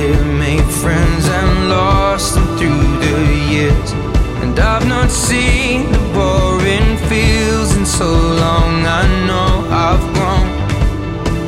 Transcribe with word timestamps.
here, 0.00 0.24
made 0.38 0.64
friends 0.82 1.26
and 1.28 1.68
lost 1.68 2.34
them 2.34 2.46
through 2.58 2.98
the 2.98 3.16
years. 3.50 3.92
And 4.42 4.58
I've 4.58 4.86
not 4.86 5.10
seen 5.10 5.90
the 5.92 5.98
boring 6.14 6.96
fields 7.08 7.76
in 7.76 7.84
so 7.86 8.10
long. 8.10 8.86
I 8.86 9.02
know 9.26 9.66
I've 9.70 10.04
grown, 10.14 10.48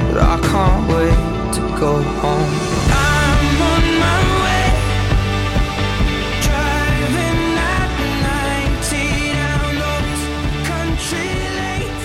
but 0.09 0.19
I 0.23 0.37
can't 0.51 0.88
wait 0.88 1.55
to 1.56 1.61
go 1.78 1.92
home. 2.23 2.52
I'm 2.91 3.62
on 3.73 3.84
my 4.05 4.20
way, 4.45 4.66
driving 6.47 7.41
at 7.75 7.91
90 8.91 9.33
down 9.39 9.70
those 9.84 10.23
country 10.70 11.30
lanes. 11.59 12.05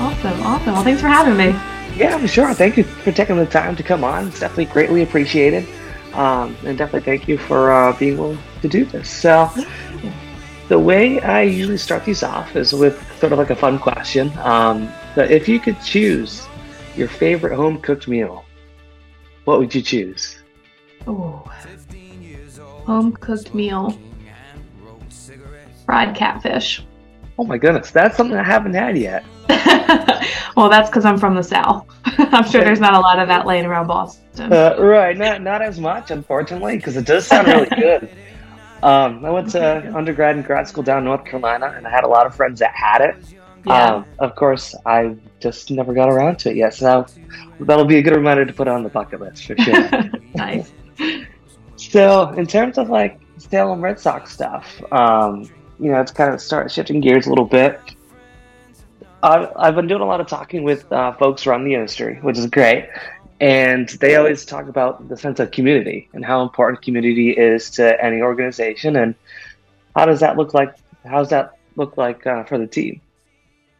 Awesome, 0.00 0.38
awesome. 0.42 0.72
Well, 0.74 0.84
thanks 0.84 1.00
for 1.00 1.08
having 1.08 1.36
me. 1.36 1.73
Yeah, 1.96 2.16
I'm 2.16 2.26
sure. 2.26 2.52
Thank 2.54 2.76
you 2.76 2.82
for 2.82 3.12
taking 3.12 3.36
the 3.36 3.46
time 3.46 3.76
to 3.76 3.82
come 3.82 4.02
on. 4.02 4.28
It's 4.28 4.40
definitely 4.40 4.66
greatly 4.66 5.02
appreciated. 5.02 5.66
Um, 6.12 6.56
and 6.64 6.76
definitely 6.76 7.00
thank 7.00 7.28
you 7.28 7.38
for 7.38 7.72
uh, 7.72 7.96
being 7.96 8.18
willing 8.18 8.38
to 8.62 8.68
do 8.68 8.84
this. 8.84 9.08
So, 9.08 9.50
the 10.68 10.78
way 10.78 11.20
I 11.20 11.42
usually 11.42 11.76
start 11.76 12.04
these 12.04 12.22
off 12.22 12.56
is 12.56 12.72
with 12.72 13.00
sort 13.18 13.32
of 13.32 13.38
like 13.38 13.50
a 13.50 13.56
fun 13.56 13.78
question. 13.78 14.36
Um, 14.38 14.92
but 15.14 15.30
if 15.30 15.48
you 15.48 15.60
could 15.60 15.80
choose 15.82 16.46
your 16.96 17.08
favorite 17.08 17.54
home 17.54 17.80
cooked 17.80 18.08
meal, 18.08 18.44
what 19.44 19.58
would 19.58 19.74
you 19.74 19.82
choose? 19.82 20.38
Oh, 21.06 21.50
home 22.86 23.12
cooked 23.12 23.54
meal, 23.54 23.96
fried 25.84 26.16
catfish. 26.16 26.84
Oh 27.38 27.44
my 27.44 27.58
goodness, 27.58 27.90
that's 27.90 28.16
something 28.16 28.36
I 28.36 28.44
haven't 28.44 28.74
had 28.74 28.96
yet. 28.96 29.24
well, 30.56 30.68
that's 30.68 30.88
because 30.88 31.04
I'm 31.04 31.18
from 31.18 31.34
the 31.34 31.42
South. 31.42 31.86
I'm 32.04 32.48
sure 32.48 32.64
there's 32.64 32.80
not 32.80 32.94
a 32.94 33.00
lot 33.00 33.18
of 33.18 33.28
that 33.28 33.46
laying 33.46 33.66
around 33.66 33.86
Boston. 33.86 34.52
Uh, 34.52 34.76
right, 34.78 35.16
not 35.16 35.42
not 35.42 35.62
as 35.62 35.78
much, 35.78 36.10
unfortunately, 36.10 36.76
because 36.76 36.96
it 36.96 37.06
does 37.06 37.26
sound 37.26 37.48
really 37.48 37.68
good. 37.68 38.10
Um, 38.82 39.24
I 39.24 39.30
went 39.30 39.48
to 39.52 39.96
undergrad 39.96 40.36
and 40.36 40.44
grad 40.44 40.68
school 40.68 40.82
down 40.82 40.98
in 40.98 41.04
North 41.04 41.24
Carolina, 41.24 41.72
and 41.74 41.86
I 41.86 41.90
had 41.90 42.04
a 42.04 42.06
lot 42.06 42.26
of 42.26 42.34
friends 42.34 42.58
that 42.58 42.74
had 42.74 43.00
it. 43.00 43.16
Yeah. 43.64 43.94
Um, 43.94 44.04
of 44.18 44.34
course, 44.34 44.74
I 44.84 45.16
just 45.40 45.70
never 45.70 45.94
got 45.94 46.10
around 46.10 46.38
to 46.40 46.50
it 46.50 46.56
yet, 46.56 46.74
so 46.74 47.06
that'll 47.60 47.86
be 47.86 47.96
a 47.96 48.02
good 48.02 48.14
reminder 48.14 48.44
to 48.44 48.52
put 48.52 48.68
on 48.68 48.82
the 48.82 48.90
bucket 48.90 49.22
list 49.22 49.46
for 49.46 49.56
sure. 49.56 49.88
nice. 50.34 50.70
so, 51.76 52.28
in 52.32 52.46
terms 52.46 52.76
of 52.76 52.90
like 52.90 53.18
Salem 53.38 53.80
Red 53.80 53.98
Sox 53.98 54.30
stuff, 54.32 54.82
um, 54.92 55.48
you 55.78 55.90
know, 55.90 56.02
it's 56.02 56.12
kind 56.12 56.34
of 56.34 56.40
start 56.42 56.70
shifting 56.70 57.00
gears 57.00 57.26
a 57.26 57.30
little 57.30 57.46
bit. 57.46 57.80
I've, 59.24 59.52
I've 59.56 59.74
been 59.74 59.86
doing 59.86 60.02
a 60.02 60.06
lot 60.06 60.20
of 60.20 60.26
talking 60.26 60.64
with 60.64 60.90
uh, 60.92 61.14
folks 61.14 61.46
around 61.46 61.64
the 61.64 61.72
industry, 61.72 62.18
which 62.20 62.36
is 62.36 62.46
great. 62.46 62.90
And 63.40 63.88
they 63.88 64.16
always 64.16 64.44
talk 64.44 64.68
about 64.68 65.08
the 65.08 65.16
sense 65.16 65.40
of 65.40 65.50
community 65.50 66.08
and 66.12 66.24
how 66.24 66.42
important 66.42 66.82
community 66.82 67.30
is 67.30 67.70
to 67.70 68.04
any 68.04 68.20
organization. 68.20 68.96
And 68.96 69.14
how 69.96 70.04
does 70.04 70.20
that 70.20 70.36
look 70.36 70.52
like? 70.52 70.76
How 71.04 71.18
does 71.18 71.30
that 71.30 71.58
look 71.74 71.96
like 71.96 72.26
uh, 72.26 72.44
for 72.44 72.58
the 72.58 72.66
team? 72.66 73.00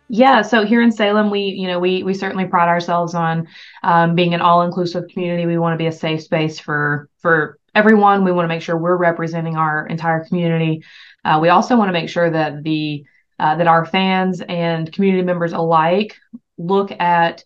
Yeah, 0.08 0.42
so 0.42 0.64
here 0.64 0.82
in 0.82 0.92
Salem, 0.92 1.30
we 1.30 1.40
you 1.40 1.66
know 1.66 1.78
we 1.78 2.02
we 2.02 2.14
certainly 2.14 2.46
pride 2.46 2.68
ourselves 2.68 3.14
on 3.14 3.46
um, 3.82 4.14
being 4.14 4.34
an 4.34 4.40
all-inclusive 4.40 5.08
community. 5.08 5.46
We 5.46 5.58
want 5.58 5.74
to 5.74 5.78
be 5.78 5.86
a 5.86 5.92
safe 5.92 6.22
space 6.22 6.58
for 6.58 7.08
for 7.18 7.58
everyone. 7.74 8.24
We 8.24 8.32
want 8.32 8.44
to 8.44 8.48
make 8.48 8.62
sure 8.62 8.76
we're 8.76 8.96
representing 8.96 9.56
our 9.56 9.86
entire 9.86 10.24
community. 10.24 10.84
Uh, 11.24 11.38
we 11.40 11.48
also 11.50 11.76
want 11.76 11.88
to 11.88 11.92
make 11.92 12.08
sure 12.08 12.30
that 12.30 12.62
the 12.62 13.04
uh, 13.38 13.56
that 13.56 13.66
our 13.66 13.84
fans 13.84 14.42
and 14.48 14.92
community 14.92 15.24
members 15.24 15.52
alike 15.52 16.16
look 16.58 16.92
at 16.92 17.44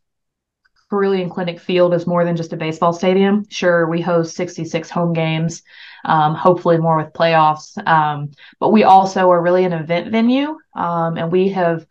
Carilion 0.90 1.28
Clinic 1.28 1.60
Field 1.60 1.92
as 1.92 2.06
more 2.06 2.24
than 2.24 2.36
just 2.36 2.52
a 2.52 2.56
baseball 2.56 2.92
stadium. 2.92 3.44
Sure, 3.50 3.88
we 3.88 4.00
host 4.00 4.34
66 4.36 4.88
home 4.90 5.12
games, 5.12 5.62
um, 6.04 6.34
hopefully 6.34 6.78
more 6.78 6.96
with 6.96 7.12
playoffs, 7.12 7.76
um, 7.86 8.30
but 8.58 8.70
we 8.70 8.84
also 8.84 9.30
are 9.30 9.42
really 9.42 9.64
an 9.64 9.72
event 9.72 10.10
venue, 10.10 10.56
um, 10.74 11.16
and 11.16 11.30
we 11.30 11.48
have 11.48 11.86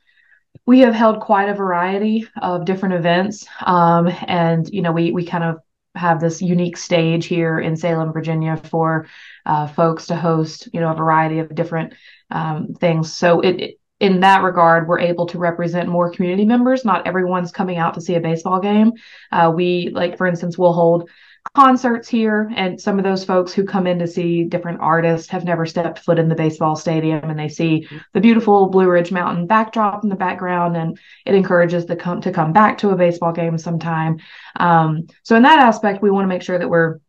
we 0.66 0.80
have 0.80 0.94
held 0.94 1.22
quite 1.22 1.48
a 1.48 1.54
variety 1.54 2.28
of 2.42 2.66
different 2.66 2.96
events, 2.96 3.46
um, 3.66 4.10
and 4.28 4.68
you 4.70 4.82
know 4.82 4.92
we 4.92 5.12
we 5.12 5.26
kind 5.26 5.44
of 5.44 5.60
have 5.96 6.20
this 6.20 6.42
unique 6.42 6.78
stage 6.78 7.26
here 7.26 7.60
in 7.60 7.76
Salem, 7.76 8.14
Virginia, 8.14 8.58
for 8.58 9.08
uh, 9.46 9.68
folks 9.68 10.08
to 10.08 10.16
host 10.16 10.70
you 10.74 10.80
know 10.80 10.92
a 10.92 10.96
variety 10.96 11.40
of 11.40 11.54
different 11.54 11.94
um, 12.32 12.74
things. 12.80 13.14
So 13.14 13.42
it, 13.42 13.62
it 13.62 13.77
in 14.00 14.20
that 14.20 14.44
regard, 14.44 14.88
we're 14.88 15.00
able 15.00 15.26
to 15.28 15.40
represent 15.40 15.90
more 15.90 16.12
community 16.12 16.46
members. 16.46 16.86
Not 16.86 17.08
everyone's 17.08 17.52
coming 17.52 17.78
out 17.78 17.96
to 17.96 18.02
see 18.02 18.16
a 18.16 18.20
baseball 18.20 18.60
game. 18.60 18.94
Uh, 19.32 19.52
we, 19.56 19.90
like, 19.90 20.18
for 20.18 20.28
instance, 20.28 20.58
we'll 20.58 20.74
hold 20.74 21.10
concerts 21.56 22.08
here, 22.08 22.52
and 22.56 22.80
some 22.80 22.98
of 22.98 23.04
those 23.04 23.24
folks 23.24 23.54
who 23.54 23.64
come 23.64 23.88
in 23.88 24.00
to 24.00 24.08
see 24.08 24.44
different 24.44 24.82
artists 24.82 25.30
have 25.30 25.46
never 25.46 25.66
stepped 25.66 26.00
foot 26.00 26.20
in 26.20 26.30
the 26.30 26.36
baseball 26.36 26.76
stadium, 26.76 27.30
and 27.30 27.40
they 27.40 27.48
see 27.48 27.88
the 28.14 28.20
beautiful 28.20 28.68
Blue 28.68 28.88
Ridge 28.88 29.12
Mountain 29.12 29.48
backdrop 29.48 30.04
in 30.04 30.10
the 30.10 30.16
background, 30.16 30.78
and 30.78 31.00
it 31.26 31.34
encourages 31.34 31.86
them 31.86 31.98
come 31.98 32.22
to 32.22 32.32
come 32.32 32.54
back 32.54 32.78
to 32.80 32.90
a 32.90 32.96
baseball 32.96 33.32
game 33.32 33.58
sometime. 33.58 34.20
Um, 34.58 35.08
so, 35.24 35.36
in 35.36 35.44
that 35.44 35.60
aspect, 35.60 36.04
we 36.04 36.12
want 36.12 36.26
to 36.26 36.30
make 36.30 36.44
sure 36.44 36.60
that 36.60 36.70
we're 36.70 37.00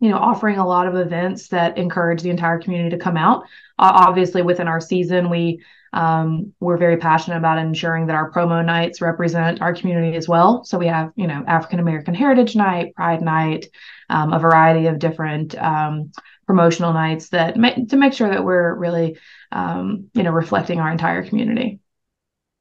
you 0.00 0.10
know 0.10 0.18
offering 0.18 0.58
a 0.58 0.66
lot 0.66 0.86
of 0.86 0.94
events 0.94 1.48
that 1.48 1.76
encourage 1.76 2.22
the 2.22 2.30
entire 2.30 2.60
community 2.60 2.96
to 2.96 3.02
come 3.02 3.16
out 3.16 3.42
uh, 3.80 3.92
obviously 3.94 4.42
within 4.42 4.68
our 4.68 4.80
season 4.80 5.28
we 5.28 5.60
um, 5.92 6.52
we're 6.60 6.76
very 6.76 6.96
passionate 6.96 7.36
about 7.38 7.58
ensuring 7.58 8.06
that 8.06 8.16
our 8.16 8.30
promo 8.30 8.64
nights 8.64 9.00
represent 9.00 9.60
our 9.60 9.74
community 9.74 10.16
as 10.16 10.28
well 10.28 10.64
so 10.64 10.78
we 10.78 10.86
have 10.86 11.12
you 11.16 11.26
know 11.26 11.42
african 11.46 11.78
american 11.78 12.14
heritage 12.14 12.54
night 12.56 12.94
pride 12.94 13.22
night 13.22 13.66
um, 14.10 14.32
a 14.32 14.38
variety 14.38 14.86
of 14.86 14.98
different 14.98 15.56
um, 15.58 16.10
promotional 16.46 16.92
nights 16.92 17.28
that 17.30 17.56
make 17.56 17.88
to 17.88 17.96
make 17.96 18.12
sure 18.12 18.28
that 18.30 18.44
we're 18.44 18.74
really 18.74 19.16
um, 19.52 20.08
you 20.14 20.22
know 20.22 20.30
reflecting 20.30 20.80
our 20.80 20.90
entire 20.90 21.24
community 21.24 21.80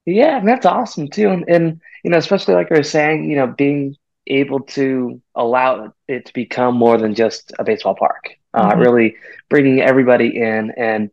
Yeah, 0.06 0.38
and 0.38 0.48
that's 0.48 0.66
awesome 0.66 1.08
too. 1.10 1.30
And, 1.30 1.46
and 1.48 1.82
you 2.04 2.12
know, 2.12 2.18
especially 2.18 2.56
like 2.56 2.72
I 2.72 2.78
was 2.80 2.90
saying, 2.90 3.30
you 3.30 3.36
know, 3.36 3.48
being 3.48 3.96
able 4.28 4.62
to 4.62 5.22
allow 5.36 5.94
it 6.08 6.26
to 6.26 6.34
become 6.34 6.76
more 6.76 6.98
than 6.98 7.14
just 7.16 7.52
a 7.60 7.64
baseball 7.64 7.96
park, 7.96 8.30
uh, 8.54 8.74
Mhm. 8.74 8.78
really 8.78 9.16
bringing 9.50 9.82
everybody 9.82 10.38
in, 10.38 10.72
and 10.78 11.10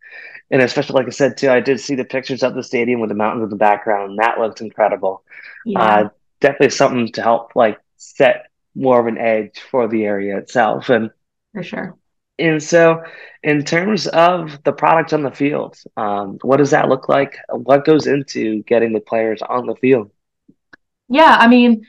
and 0.50 0.62
especially 0.62 0.94
like 0.94 1.06
I 1.06 1.10
said 1.10 1.36
too, 1.36 1.50
I 1.50 1.60
did 1.60 1.80
see 1.80 1.94
the 1.94 2.04
pictures 2.04 2.42
of 2.42 2.54
the 2.54 2.62
stadium 2.62 3.00
with 3.00 3.08
the 3.08 3.16
mountains 3.16 3.44
in 3.44 3.50
the 3.50 3.56
background, 3.56 4.10
and 4.10 4.18
that 4.18 4.38
looks 4.38 4.60
incredible. 4.60 5.22
yeah 5.64 5.80
Uh, 5.80 6.08
definitely 6.40 6.70
something 6.70 7.12
to 7.12 7.22
help 7.22 7.56
like 7.56 7.78
set 7.96 8.46
more 8.74 9.00
of 9.00 9.06
an 9.06 9.18
edge 9.18 9.60
for 9.70 9.88
the 9.88 10.04
area 10.04 10.38
itself, 10.38 10.88
and 10.90 11.10
for 11.52 11.62
sure 11.62 11.96
and 12.38 12.62
so, 12.62 13.02
in 13.42 13.64
terms 13.64 14.06
of 14.08 14.58
the 14.64 14.72
product 14.72 15.12
on 15.12 15.22
the 15.22 15.30
field, 15.30 15.78
um, 15.96 16.38
what 16.42 16.56
does 16.56 16.70
that 16.72 16.88
look 16.88 17.08
like? 17.08 17.36
What 17.48 17.84
goes 17.84 18.06
into 18.06 18.62
getting 18.64 18.92
the 18.92 19.00
players 19.00 19.40
on 19.42 19.66
the 19.66 19.76
field? 19.76 20.10
Yeah, 21.08 21.36
I 21.38 21.46
mean, 21.46 21.86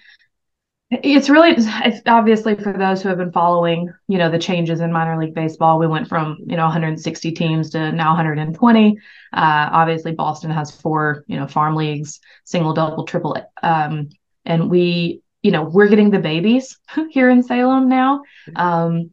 it's 0.92 1.30
really 1.30 1.56
it's 1.58 2.02
obviously 2.06 2.56
for 2.56 2.74
those 2.74 3.02
who 3.02 3.10
have 3.10 3.18
been 3.18 3.32
following, 3.32 3.92
you 4.08 4.18
know, 4.18 4.30
the 4.30 4.38
changes 4.38 4.82
in 4.82 4.92
minor 4.92 5.20
league 5.20 5.34
baseball. 5.34 5.80
We 5.80 5.88
went 5.88 6.08
from, 6.08 6.38
you 6.46 6.56
know, 6.56 6.66
160 6.66 7.32
teams 7.32 7.72
to 7.72 7.92
now 7.92 8.10
120. 8.10 8.98
Uh, 9.34 9.70
obviously, 9.72 10.12
Boston 10.12 10.52
has 10.52 10.70
four, 10.70 11.24
you 11.28 11.38
know, 11.38 11.48
farm 11.48 11.76
leagues, 11.76 12.20
single, 12.44 12.74
double, 12.74 13.04
triple, 13.06 13.36
um, 13.64 14.10
and 14.46 14.70
we, 14.70 15.22
you 15.42 15.52
know, 15.52 15.64
we're 15.64 15.88
getting 15.88 16.12
the 16.12 16.20
babies 16.20 16.78
here 17.10 17.30
in 17.30 17.42
Salem 17.42 17.90
now. 17.90 18.22
Um, 18.56 19.12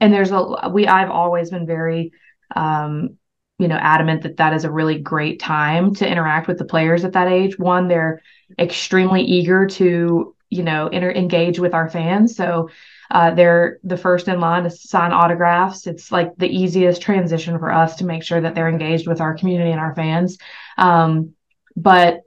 and 0.00 0.12
there's 0.12 0.30
a 0.30 0.70
we 0.72 0.86
I've 0.86 1.10
always 1.10 1.50
been 1.50 1.66
very 1.66 2.12
um 2.56 3.16
you 3.58 3.68
know 3.68 3.76
adamant 3.76 4.22
that 4.22 4.38
that 4.38 4.54
is 4.54 4.64
a 4.64 4.70
really 4.70 4.98
great 4.98 5.38
time 5.38 5.94
to 5.96 6.08
interact 6.08 6.48
with 6.48 6.58
the 6.58 6.64
players 6.64 7.04
at 7.04 7.12
that 7.12 7.28
age 7.28 7.58
one 7.58 7.86
they're 7.86 8.22
extremely 8.58 9.22
eager 9.22 9.66
to 9.66 10.34
you 10.50 10.62
know 10.62 10.88
inter- 10.88 11.10
engage 11.10 11.58
with 11.58 11.74
our 11.74 11.88
fans 11.88 12.36
so 12.36 12.68
uh, 13.10 13.34
they're 13.34 13.78
the 13.82 13.96
first 13.96 14.28
in 14.28 14.38
line 14.38 14.64
to 14.64 14.70
sign 14.70 15.12
autographs 15.12 15.86
it's 15.86 16.12
like 16.12 16.36
the 16.36 16.48
easiest 16.48 17.02
transition 17.02 17.58
for 17.58 17.72
us 17.72 17.96
to 17.96 18.04
make 18.04 18.22
sure 18.22 18.40
that 18.40 18.54
they're 18.54 18.68
engaged 18.68 19.08
with 19.08 19.20
our 19.20 19.34
community 19.34 19.70
and 19.70 19.80
our 19.80 19.94
fans 19.94 20.38
um, 20.78 21.34
but 21.76 22.20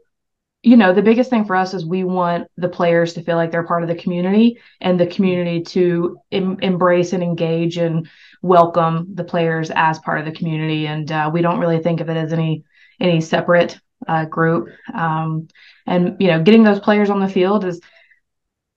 you 0.63 0.77
know, 0.77 0.93
the 0.93 1.01
biggest 1.01 1.29
thing 1.29 1.43
for 1.43 1.57
us 1.57 1.73
is 1.73 1.85
we 1.85 2.05
want 2.05 2.47
the 2.55 2.69
players 2.69 3.13
to 3.13 3.21
feel 3.21 3.35
like 3.35 3.51
they're 3.51 3.67
part 3.67 3.83
of 3.83 3.89
the 3.89 3.95
community 3.95 4.59
and 4.79 4.97
the 4.97 5.05
community 5.05 5.61
to 5.61 6.17
em- 6.31 6.57
embrace 6.61 7.11
and 7.11 7.21
engage 7.21 7.77
and 7.77 8.09
welcome 8.41 9.07
the 9.13 9.25
players 9.25 9.71
as 9.75 9.99
part 9.99 10.19
of 10.19 10.25
the 10.25 10.31
community. 10.31 10.87
And 10.87 11.11
uh, 11.11 11.29
we 11.31 11.41
don't 11.41 11.59
really 11.59 11.79
think 11.79 11.99
of 11.99 12.09
it 12.09 12.15
as 12.15 12.31
any 12.31 12.63
any 13.01 13.19
separate 13.19 13.77
uh, 14.07 14.23
group. 14.25 14.69
Um, 14.93 15.49
and 15.85 16.15
you 16.21 16.27
know, 16.27 16.41
getting 16.41 16.63
those 16.63 16.79
players 16.79 17.09
on 17.09 17.19
the 17.19 17.27
field 17.27 17.65
is, 17.65 17.81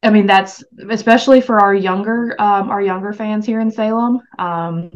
I 0.03 0.11
mean, 0.11 0.27
that's 0.27 0.63
especially 0.89 1.41
for 1.41 1.59
our 1.59 1.75
younger 1.75 2.37
um, 2.41 2.71
our 2.71 2.83
younger 2.83 3.13
fans 3.13 3.47
here 3.47 3.61
in 3.61 3.71
Salem. 3.71 4.21
Um, 4.39 4.91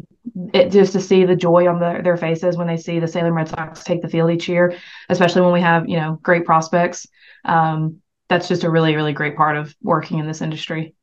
it, 0.53 0.71
just 0.71 0.93
to 0.93 1.01
see 1.01 1.25
the 1.25 1.35
joy 1.35 1.67
on 1.67 1.79
the, 1.79 2.01
their 2.03 2.15
faces 2.15 2.55
when 2.55 2.67
they 2.67 2.77
see 2.77 2.99
the 2.99 3.07
Salem 3.07 3.33
Red 3.33 3.49
Sox 3.49 3.83
take 3.83 4.01
the 4.01 4.07
field 4.07 4.31
each 4.31 4.47
year, 4.47 4.77
especially 5.09 5.41
when 5.41 5.53
we 5.53 5.61
have 5.61 5.89
you 5.89 5.97
know 5.97 6.19
great 6.21 6.45
prospects. 6.45 7.07
Um, 7.43 8.01
that's 8.29 8.47
just 8.47 8.63
a 8.63 8.69
really 8.69 8.95
really 8.95 9.13
great 9.13 9.35
part 9.35 9.57
of 9.57 9.75
working 9.81 10.19
in 10.19 10.27
this 10.27 10.41
industry. 10.41 10.95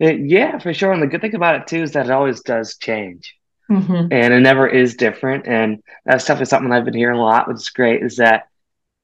It, 0.00 0.28
yeah, 0.28 0.58
for 0.58 0.72
sure. 0.72 0.92
And 0.92 1.02
the 1.02 1.06
good 1.06 1.20
thing 1.20 1.34
about 1.34 1.56
it 1.56 1.66
too 1.66 1.82
is 1.82 1.92
that 1.92 2.06
it 2.06 2.12
always 2.12 2.40
does 2.40 2.76
change, 2.76 3.36
mm-hmm. 3.70 4.08
and 4.10 4.34
it 4.34 4.40
never 4.40 4.66
is 4.66 4.96
different. 4.96 5.46
And 5.46 5.82
that's 6.04 6.24
definitely 6.24 6.46
something 6.46 6.72
I've 6.72 6.84
been 6.84 6.94
hearing 6.94 7.18
a 7.18 7.22
lot, 7.22 7.46
which 7.46 7.58
is 7.58 7.68
great. 7.68 8.02
Is 8.02 8.16
that 8.16 8.48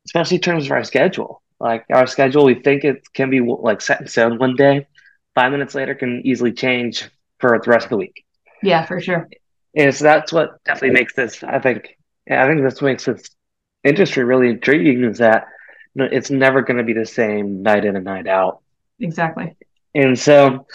especially 0.07 0.37
in 0.37 0.43
terms 0.43 0.67
of 0.67 0.73
our 0.73 0.85
schedule, 0.85 1.43
like 1.65 1.87
our 1.91 2.07
schedule, 2.07 2.45
we 2.45 2.55
think 2.55 2.85
it 2.85 3.11
can 3.15 3.31
be 3.31 3.41
like 3.41 3.81
set 3.81 4.03
in 4.03 4.07
stone 4.07 4.39
one 4.39 4.55
day. 4.55 4.87
Five 5.35 5.51
minutes 5.51 5.75
later, 5.75 5.95
can 5.95 6.21
easily 6.25 6.53
change 6.53 7.09
for 7.41 7.59
the 7.59 7.71
rest 7.71 7.87
of 7.87 7.91
the 7.91 7.97
week. 7.97 8.25
Yeah, 8.63 8.85
for 8.85 9.01
sure. 9.01 9.29
And 9.75 9.93
so 9.95 10.05
that's 10.05 10.31
what 10.31 10.63
definitely 10.65 10.91
makes 10.91 11.15
this. 11.15 11.43
I 11.43 11.59
think. 11.59 11.97
I 12.31 12.47
think 12.47 12.63
this 12.63 12.83
makes 12.83 13.07
this 13.07 13.31
industry 13.83 14.25
really 14.25 14.51
intriguing. 14.51 15.05
Is 15.05 15.19
that 15.19 15.47
it's 15.97 16.31
never 16.31 16.61
going 16.61 16.77
to 16.77 16.85
be 16.85 16.93
the 16.93 17.07
same 17.07 17.63
night 17.63 17.87
in 17.87 17.97
and 17.97 18.05
night 18.05 18.29
out. 18.29 18.61
Exactly. 19.01 19.57
And 19.95 20.19
so, 20.19 20.67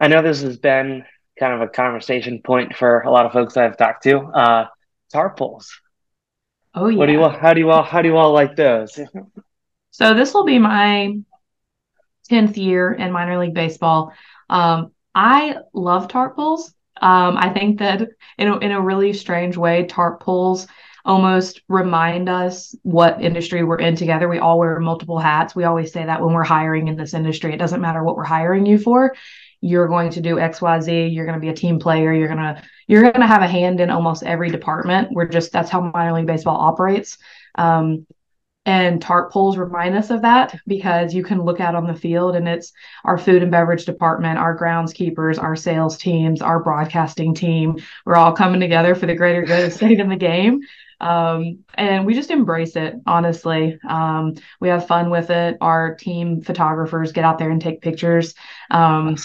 I 0.00 0.08
know 0.08 0.22
this 0.22 0.40
has 0.40 0.56
been 0.56 1.04
kind 1.38 1.52
of 1.52 1.60
a 1.60 1.68
conversation 1.68 2.40
point 2.42 2.76
for 2.76 3.00
a 3.00 3.10
lot 3.10 3.26
of 3.26 3.32
folks 3.32 3.58
I've 3.58 3.76
talked 3.76 4.04
to. 4.04 4.20
Uh, 4.20 4.66
tarp 5.12 5.36
pulls. 5.36 5.70
Oh 6.74 6.88
yeah. 6.88 6.96
What 6.96 7.06
do 7.06 7.12
you 7.12 7.22
all? 7.22 7.30
How 7.30 7.52
do 7.52 7.60
you 7.60 7.70
all? 7.70 7.82
How 7.82 8.00
do 8.00 8.08
you 8.08 8.16
all 8.16 8.32
like 8.32 8.56
those? 8.56 8.98
So 9.90 10.14
this 10.14 10.34
will 10.34 10.44
be 10.44 10.58
my 10.58 11.18
tenth 12.28 12.56
year 12.56 12.92
in 12.92 13.12
minor 13.12 13.38
league 13.38 13.54
baseball. 13.54 14.12
Um, 14.48 14.92
I 15.14 15.56
love 15.72 16.08
tarp 16.08 16.36
pulls. 16.36 16.72
Um, 17.00 17.36
I 17.36 17.50
think 17.50 17.78
that 17.78 18.08
in 18.38 18.48
a, 18.48 18.58
in 18.58 18.72
a 18.72 18.80
really 18.80 19.12
strange 19.12 19.56
way, 19.56 19.86
tarp 19.86 20.20
pulls 20.20 20.66
almost 21.04 21.62
remind 21.68 22.28
us 22.28 22.74
what 22.82 23.22
industry 23.22 23.64
we're 23.64 23.78
in 23.78 23.96
together. 23.96 24.28
We 24.28 24.38
all 24.38 24.58
wear 24.58 24.78
multiple 24.80 25.18
hats. 25.18 25.56
We 25.56 25.64
always 25.64 25.92
say 25.92 26.04
that 26.04 26.20
when 26.20 26.34
we're 26.34 26.44
hiring 26.44 26.88
in 26.88 26.96
this 26.96 27.14
industry, 27.14 27.52
it 27.54 27.58
doesn't 27.58 27.80
matter 27.80 28.04
what 28.04 28.16
we're 28.16 28.24
hiring 28.24 28.66
you 28.66 28.78
for. 28.78 29.14
You're 29.62 29.88
going 29.88 30.10
to 30.10 30.20
do 30.20 30.36
XYZ. 30.36 31.14
You're 31.14 31.26
going 31.26 31.38
to 31.38 31.40
be 31.40 31.48
a 31.48 31.54
team 31.54 31.78
player. 31.78 32.12
You're 32.12 32.28
going 32.28 32.38
to 32.38 32.62
you're 32.86 33.02
going 33.02 33.20
to 33.20 33.26
have 33.26 33.42
a 33.42 33.48
hand 33.48 33.80
in 33.80 33.90
almost 33.90 34.22
every 34.22 34.50
department. 34.50 35.08
We're 35.12 35.28
just 35.28 35.52
that's 35.52 35.70
how 35.70 35.80
minor 35.80 36.14
league 36.14 36.26
baseball 36.26 36.56
operates. 36.56 37.18
Um, 37.56 38.06
and 38.66 39.00
tarp 39.00 39.32
pulls 39.32 39.56
remind 39.56 39.96
us 39.96 40.10
of 40.10 40.22
that 40.22 40.58
because 40.66 41.14
you 41.14 41.22
can 41.22 41.42
look 41.42 41.60
out 41.60 41.74
on 41.74 41.86
the 41.86 41.94
field 41.94 42.36
and 42.36 42.46
it's 42.46 42.72
our 43.04 43.16
food 43.16 43.42
and 43.42 43.50
beverage 43.50 43.86
department, 43.86 44.38
our 44.38 44.56
groundskeepers, 44.56 45.42
our 45.42 45.56
sales 45.56 45.96
teams, 45.96 46.42
our 46.42 46.62
broadcasting 46.62 47.34
team. 47.34 47.78
We're 48.04 48.16
all 48.16 48.32
coming 48.32 48.60
together 48.60 48.94
for 48.94 49.06
the 49.06 49.14
greater 49.14 49.42
good 49.42 49.64
of 49.64 49.72
staying 49.72 50.00
in 50.00 50.08
the 50.08 50.16
game. 50.16 50.60
Um, 51.00 51.60
and 51.74 52.04
we 52.04 52.12
just 52.12 52.30
embrace 52.30 52.76
it, 52.76 52.94
honestly. 53.06 53.78
Um, 53.88 54.34
we 54.60 54.68
have 54.68 54.86
fun 54.86 55.08
with 55.08 55.30
it. 55.30 55.56
Our 55.62 55.94
team 55.94 56.42
photographers 56.42 57.12
get 57.12 57.24
out 57.24 57.38
there 57.38 57.50
and 57.50 57.60
take 57.60 57.80
pictures. 57.80 58.34
Um, 58.70 59.16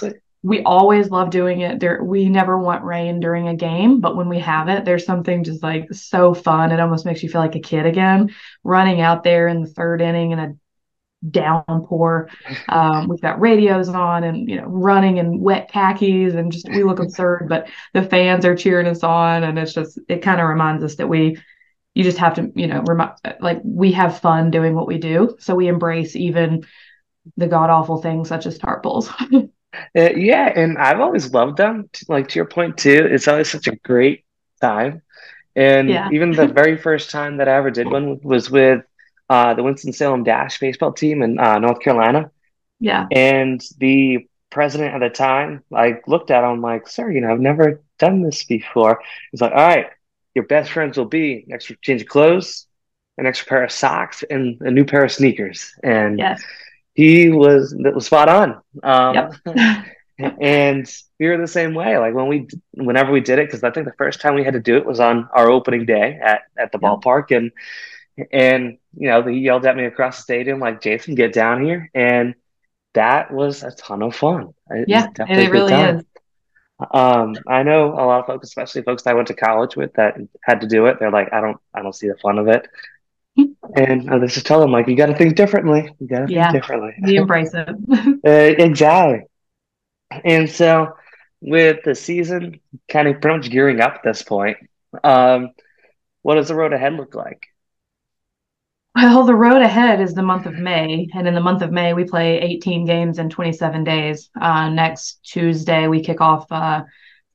we 0.46 0.62
always 0.62 1.10
love 1.10 1.32
doing 1.32 1.62
it. 1.62 1.80
There, 1.80 2.04
we 2.04 2.30
never 2.30 2.56
want 2.56 2.84
rain 2.84 3.20
during 3.20 3.48
a 3.48 3.56
game, 3.56 4.00
but 4.00 4.16
when 4.16 4.30
we 4.30 4.38
have 4.40 4.70
it, 4.70 4.86
there's 4.86 5.04
something 5.04 5.44
just 5.44 5.64
like 5.64 5.92
so 5.92 6.36
fun. 6.36 6.72
It 6.72 6.80
almost 6.80 7.04
makes 7.04 7.24
you 7.24 7.30
feel 7.30 7.42
like 7.42 7.56
a 7.56 7.60
kid 7.60 7.88
again, 7.88 8.32
running 8.64 9.02
out 9.02 9.24
there 9.24 9.48
in 9.48 9.64
the 9.64 9.68
third 9.68 10.02
inning 10.02 10.32
in 10.32 10.40
a 10.40 10.54
downpour. 11.28 12.30
Um, 12.70 13.08
we've 13.08 13.22
got 13.22 13.42
radios 13.42 13.90
on 13.90 14.24
and 14.24 14.48
you 14.48 14.62
know 14.62 14.68
running 14.68 15.18
in 15.18 15.40
wet 15.40 15.72
khakis 15.72 16.36
and 16.36 16.52
just 16.52 16.70
we 16.70 16.84
look 16.84 17.00
absurd, 17.00 17.48
but 17.50 17.68
the 17.96 18.04
fans 18.04 18.46
are 18.46 18.56
cheering 18.56 18.86
us 18.86 19.02
on, 19.02 19.44
and 19.44 19.58
it's 19.58 19.74
just 19.74 20.00
it 20.08 20.22
kind 20.22 20.40
of 20.40 20.48
reminds 20.48 20.84
us 20.84 20.98
that 20.98 21.10
we 21.10 21.40
you 21.96 22.04
just 22.04 22.20
have 22.20 22.36
to 22.36 22.52
you 22.54 22.68
know 22.68 22.84
remind 22.86 23.14
like 23.40 23.62
we 23.64 23.94
have 23.94 24.20
fun 24.20 24.52
doing 24.52 24.76
what 24.76 24.86
we 24.86 25.00
do, 25.00 25.38
so 25.40 25.56
we 25.56 25.68
embrace 25.70 26.16
even 26.16 26.68
the 27.36 27.48
god 27.48 27.72
awful 27.72 28.00
things 28.00 28.30
such 28.30 28.46
as 28.46 28.60
tarp 28.60 28.84
pulls. 28.84 29.10
Uh, 29.96 30.10
yeah, 30.16 30.52
and 30.56 30.78
I've 30.78 31.00
always 31.00 31.34
loved 31.34 31.58
them. 31.58 31.90
Like 32.08 32.30
to 32.30 32.40
your 32.40 32.46
point 32.46 32.78
too, 32.78 33.08
it's 33.10 33.28
always 33.28 33.50
such 33.50 33.68
a 33.68 33.76
great 33.76 34.26
time. 34.62 35.02
And 35.56 35.90
yeah. 35.90 36.10
even 36.12 36.32
the 36.32 36.48
very 36.48 36.78
first 36.78 37.12
time 37.12 37.38
that 37.38 37.48
I 37.48 37.56
ever 37.56 37.72
did 37.72 37.90
one 37.90 38.20
was 38.22 38.52
with 38.52 38.84
uh, 39.30 39.54
the 39.54 39.64
Winston 39.64 39.94
Salem 39.94 40.24
Dash 40.24 40.60
baseball 40.60 40.92
team 40.92 41.22
in 41.22 41.40
uh, 41.40 41.60
North 41.60 41.80
Carolina. 41.80 42.32
Yeah, 42.80 43.08
and 43.12 43.64
the 43.78 44.28
president 44.50 44.94
at 44.94 45.00
the 45.00 45.10
time, 45.10 45.64
I 45.74 46.00
looked 46.08 46.30
at 46.30 46.44
him 46.44 46.62
like, 46.62 46.88
"Sir, 46.88 47.10
you 47.10 47.22
know, 47.22 47.32
I've 47.32 47.40
never 47.40 47.82
done 48.00 48.22
this 48.22 48.44
before." 48.44 49.02
He's 49.32 49.40
like, 49.40 49.54
"All 49.54 49.66
right, 49.66 49.88
your 50.34 50.46
best 50.46 50.72
friends 50.72 50.98
will 50.98 51.06
be 51.06 51.46
an 51.48 51.54
extra 51.54 51.78
change 51.82 52.02
of 52.02 52.10
clothes, 52.10 52.68
an 53.18 53.26
extra 53.26 53.48
pair 53.48 53.64
of 53.64 53.72
socks, 53.72 54.24
and 54.30 54.60
a 54.60 54.72
new 54.72 54.84
pair 54.84 55.06
of 55.06 55.12
sneakers." 55.12 55.74
And 55.84 56.20
yes 56.20 56.44
he 56.96 57.30
was 57.30 57.76
that 57.84 57.94
was 57.94 58.08
spot 58.08 58.30
on. 58.30 58.62
Um, 58.82 59.16
yep. 59.48 59.86
and 60.40 60.90
we 61.20 61.28
were 61.28 61.38
the 61.38 61.48
same 61.48 61.76
way. 61.76 61.98
Like 61.98 62.14
when 62.16 62.28
we, 62.28 62.48
whenever 62.72 63.12
we 63.12 63.20
did 63.20 63.38
it, 63.38 63.48
because 63.48 63.64
I 63.64 63.72
think 63.72 63.86
the 63.86 63.94
first 63.98 64.22
time 64.22 64.34
we 64.34 64.46
had 64.46 64.54
to 64.54 64.62
do 64.62 64.78
it 64.78 64.86
was 64.86 65.02
on 65.02 65.30
our 65.34 65.52
opening 65.52 65.86
day 65.86 66.18
at 66.24 66.42
at 66.58 66.72
the 66.72 66.80
yep. 66.82 66.92
ballpark, 66.92 67.36
and 67.36 67.52
and 68.32 68.78
you 68.98 69.10
know 69.10 69.22
he 69.24 69.40
yelled 69.40 69.66
at 69.66 69.76
me 69.76 69.86
across 69.86 70.18
the 70.18 70.24
stadium 70.24 70.60
like, 70.60 70.82
"Jason, 70.82 71.16
get 71.16 71.34
down 71.34 71.64
here!" 71.64 71.92
And 71.94 72.34
that 72.94 73.32
was 73.32 73.62
a 73.64 73.72
ton 73.72 74.02
of 74.02 74.16
fun. 74.16 74.54
It 74.70 74.88
yeah, 74.88 75.08
and 75.20 75.40
it 75.40 75.52
really 75.52 75.72
time. 75.72 75.98
is. 75.98 76.06
Um, 76.92 77.38
I 77.48 77.64
know 77.64 77.94
a 77.94 78.04
lot 78.04 78.20
of 78.20 78.26
folks, 78.26 78.48
especially 78.48 78.82
folks 78.82 79.04
that 79.04 79.12
I 79.12 79.14
went 79.14 79.30
to 79.30 79.34
college 79.34 79.78
with, 79.78 79.94
that 79.94 80.18
had 80.44 80.60
to 80.60 80.68
do 80.68 80.88
it. 80.88 81.00
They're 81.00 81.10
like, 81.10 81.32
I 81.32 81.40
don't, 81.40 81.58
I 81.74 81.82
don't 81.82 81.96
see 81.96 82.10
the 82.10 82.18
fun 82.18 82.38
of 82.38 82.50
it 82.50 82.68
and 83.38 84.10
I 84.10 84.20
just 84.26 84.46
tell 84.46 84.60
them 84.60 84.72
like 84.72 84.88
you 84.88 84.96
got 84.96 85.08
to 85.08 85.16
think 85.16 85.36
differently. 85.36 85.94
You 86.00 86.08
got 86.08 86.28
to 86.28 86.34
yeah, 86.34 86.52
think 86.52 86.64
differently. 86.64 86.94
We 87.02 87.18
embrace 87.18 87.54
it. 87.54 87.70
uh, 87.70 88.14
exactly. 88.64 89.28
And 90.24 90.50
so, 90.50 90.94
with 91.42 91.84
the 91.84 91.96
season 91.96 92.60
kind 92.90 93.08
of 93.08 93.22
pretty 93.22 93.38
much 93.38 93.50
gearing 93.50 93.82
up 93.82 93.96
at 93.96 94.04
this 94.04 94.24
point, 94.24 94.58
um, 95.04 95.50
what 96.22 96.36
does 96.36 96.48
the 96.48 96.56
road 96.56 96.74
ahead 96.74 96.94
look 96.94 97.16
like? 97.16 97.48
Well, 98.96 99.26
the 99.26 99.36
road 99.36 99.62
ahead 99.62 100.00
is 100.00 100.14
the 100.14 100.22
month 100.22 100.46
of 100.46 100.54
May, 100.54 101.10
and 101.14 101.28
in 101.28 101.34
the 101.34 101.42
month 101.42 101.62
of 101.62 101.72
May 101.72 101.94
we 101.94 102.06
play 102.06 102.40
18 102.40 102.86
games 102.86 103.20
in 103.20 103.30
27 103.30 103.84
days. 103.84 104.30
Uh, 104.40 104.70
next 104.70 105.20
Tuesday 105.24 105.88
we 105.88 106.02
kick 106.02 106.22
off 106.22 106.50
uh, 106.50 106.84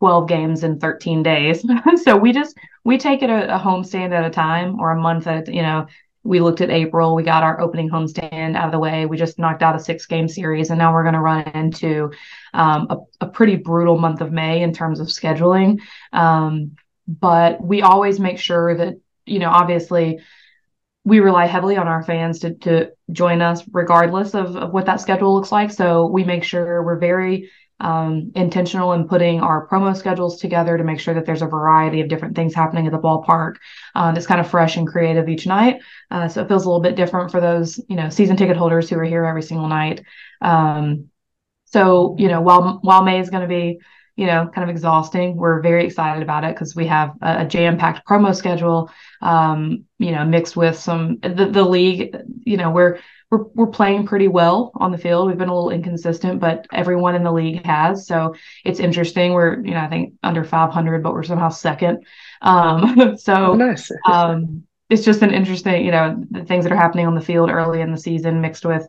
12 0.00 0.28
games 0.28 0.64
in 0.64 0.80
13 0.80 1.22
days. 1.22 1.64
so 2.02 2.16
we 2.16 2.32
just 2.32 2.56
we 2.84 2.98
take 2.98 3.22
it 3.22 3.30
a, 3.30 3.54
a 3.54 3.58
homestand 3.58 4.12
at 4.12 4.24
a 4.24 4.30
time 4.30 4.80
or 4.80 4.90
a 4.90 5.00
month 5.00 5.26
at 5.26 5.46
you 5.52 5.62
know 5.62 5.86
we 6.22 6.40
looked 6.40 6.60
at 6.60 6.70
April. 6.70 7.14
We 7.14 7.22
got 7.22 7.42
our 7.42 7.60
opening 7.60 7.88
homestand 7.88 8.54
out 8.56 8.66
of 8.66 8.72
the 8.72 8.78
way. 8.78 9.06
We 9.06 9.16
just 9.16 9.38
knocked 9.38 9.62
out 9.62 9.76
a 9.76 9.78
six 9.78 10.06
game 10.06 10.28
series, 10.28 10.70
and 10.70 10.78
now 10.78 10.92
we're 10.92 11.02
going 11.02 11.14
to 11.14 11.20
run 11.20 11.48
into 11.48 12.12
um, 12.52 12.86
a, 12.90 13.24
a, 13.24 13.28
pretty 13.28 13.56
brutal 13.56 13.96
month 13.96 14.20
of 14.20 14.32
May 14.32 14.62
in 14.62 14.74
terms 14.74 15.00
of 15.00 15.06
scheduling. 15.06 15.80
Um, 16.12 16.76
but 17.06 17.62
we 17.62 17.80
always 17.80 18.20
make 18.20 18.38
sure 18.38 18.76
that, 18.76 19.00
you 19.24 19.38
know, 19.38 19.48
obviously 19.48 20.20
we 21.04 21.20
rely 21.20 21.46
heavily 21.46 21.76
on 21.76 21.88
our 21.88 22.02
fans 22.02 22.40
to, 22.40 22.54
to 22.54 22.90
join 23.10 23.40
us 23.40 23.62
regardless 23.72 24.34
of, 24.34 24.56
of 24.56 24.72
what 24.72 24.86
that 24.86 25.00
schedule 25.00 25.34
looks 25.34 25.50
like. 25.50 25.70
So 25.70 26.06
we 26.06 26.24
make 26.24 26.44
sure 26.44 26.82
we're 26.82 26.98
very 26.98 27.50
um, 27.80 28.32
intentional 28.34 28.92
in 28.92 29.08
putting 29.08 29.40
our 29.40 29.66
promo 29.68 29.96
schedules 29.96 30.40
together 30.40 30.76
to 30.76 30.84
make 30.84 31.00
sure 31.00 31.14
that 31.14 31.26
there's 31.26 31.42
a 31.42 31.46
variety 31.46 32.00
of 32.00 32.08
different 32.08 32.36
things 32.36 32.54
happening 32.54 32.86
at 32.86 32.92
the 32.92 32.98
ballpark 32.98 33.56
uh, 33.94 34.12
that's 34.12 34.26
kind 34.26 34.40
of 34.40 34.50
fresh 34.50 34.76
and 34.76 34.86
creative 34.86 35.28
each 35.28 35.46
night. 35.46 35.82
Uh, 36.10 36.28
so 36.28 36.42
it 36.42 36.48
feels 36.48 36.64
a 36.64 36.68
little 36.68 36.82
bit 36.82 36.96
different 36.96 37.30
for 37.30 37.40
those, 37.40 37.80
you 37.88 37.96
know, 37.96 38.10
season 38.10 38.36
ticket 38.36 38.56
holders 38.56 38.88
who 38.88 38.96
are 38.96 39.04
here 39.04 39.24
every 39.24 39.42
single 39.42 39.68
night. 39.68 40.04
Um, 40.40 41.10
so, 41.66 42.16
you 42.18 42.28
know, 42.28 42.40
while 42.40 42.80
while 42.82 43.02
May 43.02 43.20
is 43.20 43.30
going 43.30 43.42
to 43.42 43.48
be, 43.48 43.78
you 44.16 44.26
know, 44.26 44.50
kind 44.52 44.68
of 44.68 44.74
exhausting, 44.74 45.36
we're 45.36 45.62
very 45.62 45.86
excited 45.86 46.22
about 46.22 46.44
it 46.44 46.54
because 46.54 46.74
we 46.74 46.86
have 46.86 47.10
a, 47.22 47.42
a 47.42 47.44
jam-packed 47.46 48.06
promo 48.06 48.34
schedule, 48.34 48.90
um, 49.22 49.84
you 49.98 50.10
know, 50.10 50.24
mixed 50.24 50.56
with 50.56 50.76
some 50.76 51.18
the, 51.22 51.48
the 51.50 51.64
league, 51.64 52.16
you 52.50 52.56
know, 52.56 52.70
we're 52.70 52.98
we're 53.30 53.44
we're 53.54 53.66
playing 53.68 54.06
pretty 54.06 54.28
well 54.28 54.72
on 54.74 54.90
the 54.90 54.98
field. 54.98 55.28
We've 55.28 55.38
been 55.38 55.48
a 55.48 55.54
little 55.54 55.70
inconsistent, 55.70 56.40
but 56.40 56.66
everyone 56.72 57.14
in 57.14 57.22
the 57.22 57.32
league 57.32 57.64
has. 57.64 58.06
So 58.06 58.34
it's 58.64 58.80
interesting. 58.80 59.32
We're 59.32 59.64
you 59.64 59.72
know 59.72 59.80
I 59.80 59.88
think 59.88 60.14
under 60.22 60.44
500, 60.44 61.02
but 61.02 61.12
we're 61.12 61.22
somehow 61.22 61.48
second. 61.48 62.04
Um, 62.42 63.16
so 63.16 63.52
oh, 63.52 63.54
nice. 63.54 63.90
um, 64.10 64.64
it's 64.90 65.04
just 65.04 65.22
an 65.22 65.32
interesting, 65.32 65.84
you 65.84 65.92
know, 65.92 66.20
the 66.32 66.44
things 66.44 66.64
that 66.64 66.72
are 66.72 66.76
happening 66.76 67.06
on 67.06 67.14
the 67.14 67.20
field 67.20 67.48
early 67.48 67.80
in 67.80 67.92
the 67.92 67.98
season 67.98 68.40
mixed 68.40 68.66
with 68.66 68.86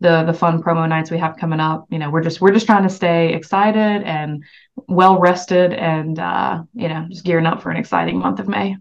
the 0.00 0.22
the 0.24 0.34
fun 0.34 0.62
promo 0.62 0.88
nights 0.88 1.10
we 1.10 1.18
have 1.18 1.38
coming 1.38 1.60
up. 1.60 1.86
You 1.90 1.98
know, 1.98 2.10
we're 2.10 2.22
just 2.22 2.40
we're 2.40 2.52
just 2.52 2.66
trying 2.66 2.82
to 2.82 2.90
stay 2.90 3.32
excited 3.32 4.02
and 4.02 4.44
well 4.86 5.18
rested 5.18 5.72
and 5.72 6.18
uh, 6.18 6.62
you 6.74 6.88
know, 6.88 7.06
just 7.08 7.24
gearing 7.24 7.46
up 7.46 7.62
for 7.62 7.70
an 7.70 7.78
exciting 7.78 8.18
month 8.18 8.38
of 8.38 8.48
May. 8.48 8.76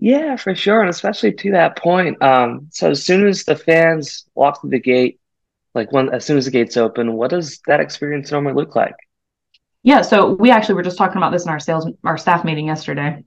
Yeah, 0.00 0.36
for 0.36 0.54
sure. 0.54 0.80
And 0.80 0.90
especially 0.90 1.32
to 1.32 1.52
that 1.52 1.76
point. 1.76 2.22
Um, 2.22 2.68
so 2.70 2.90
as 2.90 3.04
soon 3.04 3.26
as 3.26 3.44
the 3.44 3.56
fans 3.56 4.26
walk 4.34 4.60
through 4.60 4.70
the 4.70 4.80
gate, 4.80 5.20
like 5.74 5.92
when 5.92 6.08
as 6.10 6.24
soon 6.24 6.38
as 6.38 6.44
the 6.44 6.50
gates 6.50 6.76
open, 6.76 7.14
what 7.14 7.30
does 7.30 7.60
that 7.66 7.80
experience 7.80 8.30
normally 8.30 8.54
look 8.54 8.76
like? 8.76 8.94
Yeah, 9.82 10.02
so 10.02 10.32
we 10.32 10.50
actually 10.50 10.76
were 10.76 10.82
just 10.82 10.98
talking 10.98 11.16
about 11.16 11.32
this 11.32 11.44
in 11.44 11.50
our 11.50 11.60
sales 11.60 11.88
our 12.04 12.18
staff 12.18 12.44
meeting 12.44 12.66
yesterday. 12.66 13.24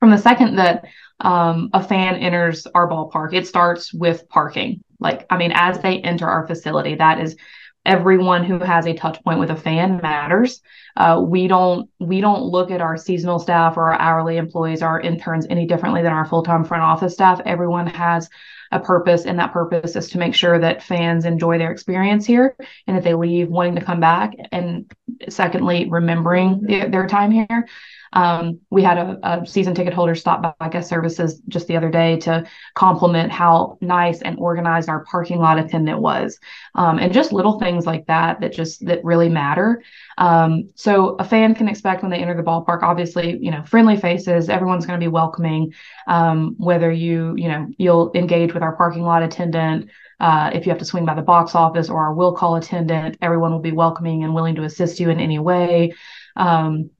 From 0.00 0.10
the 0.10 0.18
second 0.18 0.56
that 0.56 0.84
um, 1.20 1.70
a 1.72 1.82
fan 1.82 2.16
enters 2.16 2.66
our 2.66 2.88
ballpark, 2.88 3.32
it 3.32 3.46
starts 3.46 3.92
with 3.92 4.28
parking. 4.28 4.82
Like, 5.00 5.26
I 5.30 5.36
mean, 5.36 5.52
as 5.54 5.78
they 5.80 6.00
enter 6.00 6.26
our 6.26 6.46
facility, 6.46 6.96
that 6.96 7.20
is 7.20 7.36
everyone 7.84 8.44
who 8.44 8.58
has 8.58 8.86
a 8.86 8.94
touch 8.94 9.22
point 9.22 9.38
with 9.38 9.50
a 9.50 9.56
fan 9.56 10.00
matters. 10.02 10.60
Uh, 10.96 11.20
we 11.20 11.46
don't 11.46 11.90
we 12.00 12.20
don't 12.20 12.42
look 12.42 12.70
at 12.70 12.80
our 12.80 12.96
seasonal 12.96 13.38
staff 13.38 13.76
or 13.76 13.92
our 13.92 14.00
hourly 14.00 14.36
employees, 14.36 14.82
our 14.82 15.00
interns, 15.00 15.46
any 15.50 15.66
differently 15.66 16.02
than 16.02 16.12
our 16.12 16.24
full 16.24 16.42
time 16.42 16.64
front 16.64 16.82
office 16.82 17.12
staff. 17.12 17.40
Everyone 17.44 17.86
has 17.86 18.28
a 18.72 18.80
purpose, 18.80 19.26
and 19.26 19.38
that 19.38 19.52
purpose 19.52 19.94
is 19.94 20.08
to 20.10 20.18
make 20.18 20.34
sure 20.34 20.58
that 20.58 20.82
fans 20.82 21.24
enjoy 21.24 21.58
their 21.58 21.70
experience 21.70 22.26
here 22.26 22.56
and 22.86 22.96
that 22.96 23.04
they 23.04 23.14
leave 23.14 23.48
wanting 23.48 23.76
to 23.76 23.84
come 23.84 24.00
back. 24.00 24.32
And 24.52 24.90
secondly, 25.28 25.88
remembering 25.88 26.62
the, 26.62 26.88
their 26.88 27.06
time 27.06 27.30
here. 27.30 27.66
Um, 28.12 28.60
we 28.70 28.82
had 28.82 28.98
a, 28.98 29.18
a, 29.22 29.46
season 29.46 29.74
ticket 29.74 29.92
holder 29.92 30.14
stop 30.14 30.56
by 30.58 30.68
guest 30.68 30.88
services 30.88 31.42
just 31.48 31.66
the 31.66 31.76
other 31.76 31.90
day 31.90 32.18
to 32.20 32.46
compliment 32.74 33.30
how 33.30 33.76
nice 33.80 34.22
and 34.22 34.38
organized 34.38 34.88
our 34.88 35.04
parking 35.04 35.38
lot 35.38 35.58
attendant 35.58 36.00
was, 36.00 36.38
um, 36.74 36.98
and 36.98 37.12
just 37.12 37.32
little 37.32 37.58
things 37.58 37.84
like 37.84 38.06
that 38.06 38.40
that 38.40 38.52
just 38.52 38.84
that 38.86 39.04
really 39.04 39.28
matter. 39.28 39.82
Um, 40.18 40.70
so 40.74 41.16
a 41.16 41.24
fan 41.24 41.54
can 41.54 41.68
expect 41.68 42.02
when 42.02 42.10
they 42.10 42.18
enter 42.18 42.36
the 42.36 42.42
ballpark, 42.42 42.82
obviously, 42.82 43.38
you 43.40 43.50
know, 43.50 43.62
friendly 43.64 43.96
faces. 43.96 44.48
Everyone's 44.48 44.86
going 44.86 44.98
to 44.98 45.04
be 45.04 45.08
welcoming. 45.08 45.74
Um, 46.06 46.54
whether 46.58 46.90
you 46.90 47.34
you 47.36 47.48
know 47.48 47.68
you'll 47.78 48.12
engage 48.14 48.54
with 48.54 48.62
our 48.62 48.76
parking 48.76 49.02
lot 49.02 49.22
attendant. 49.22 49.90
Uh, 50.18 50.50
if 50.54 50.64
you 50.64 50.70
have 50.70 50.78
to 50.78 50.84
swing 50.84 51.04
by 51.04 51.14
the 51.14 51.20
box 51.22 51.54
office 51.54 51.90
or 51.90 52.02
our 52.02 52.14
will 52.14 52.34
call 52.34 52.56
attendant, 52.56 53.18
everyone 53.20 53.52
will 53.52 53.60
be 53.60 53.72
welcoming 53.72 54.24
and 54.24 54.34
willing 54.34 54.54
to 54.54 54.62
assist 54.62 54.98
you 54.98 55.10
in 55.10 55.20
any 55.20 55.38
way. 55.38 55.92
Um, 56.36 56.90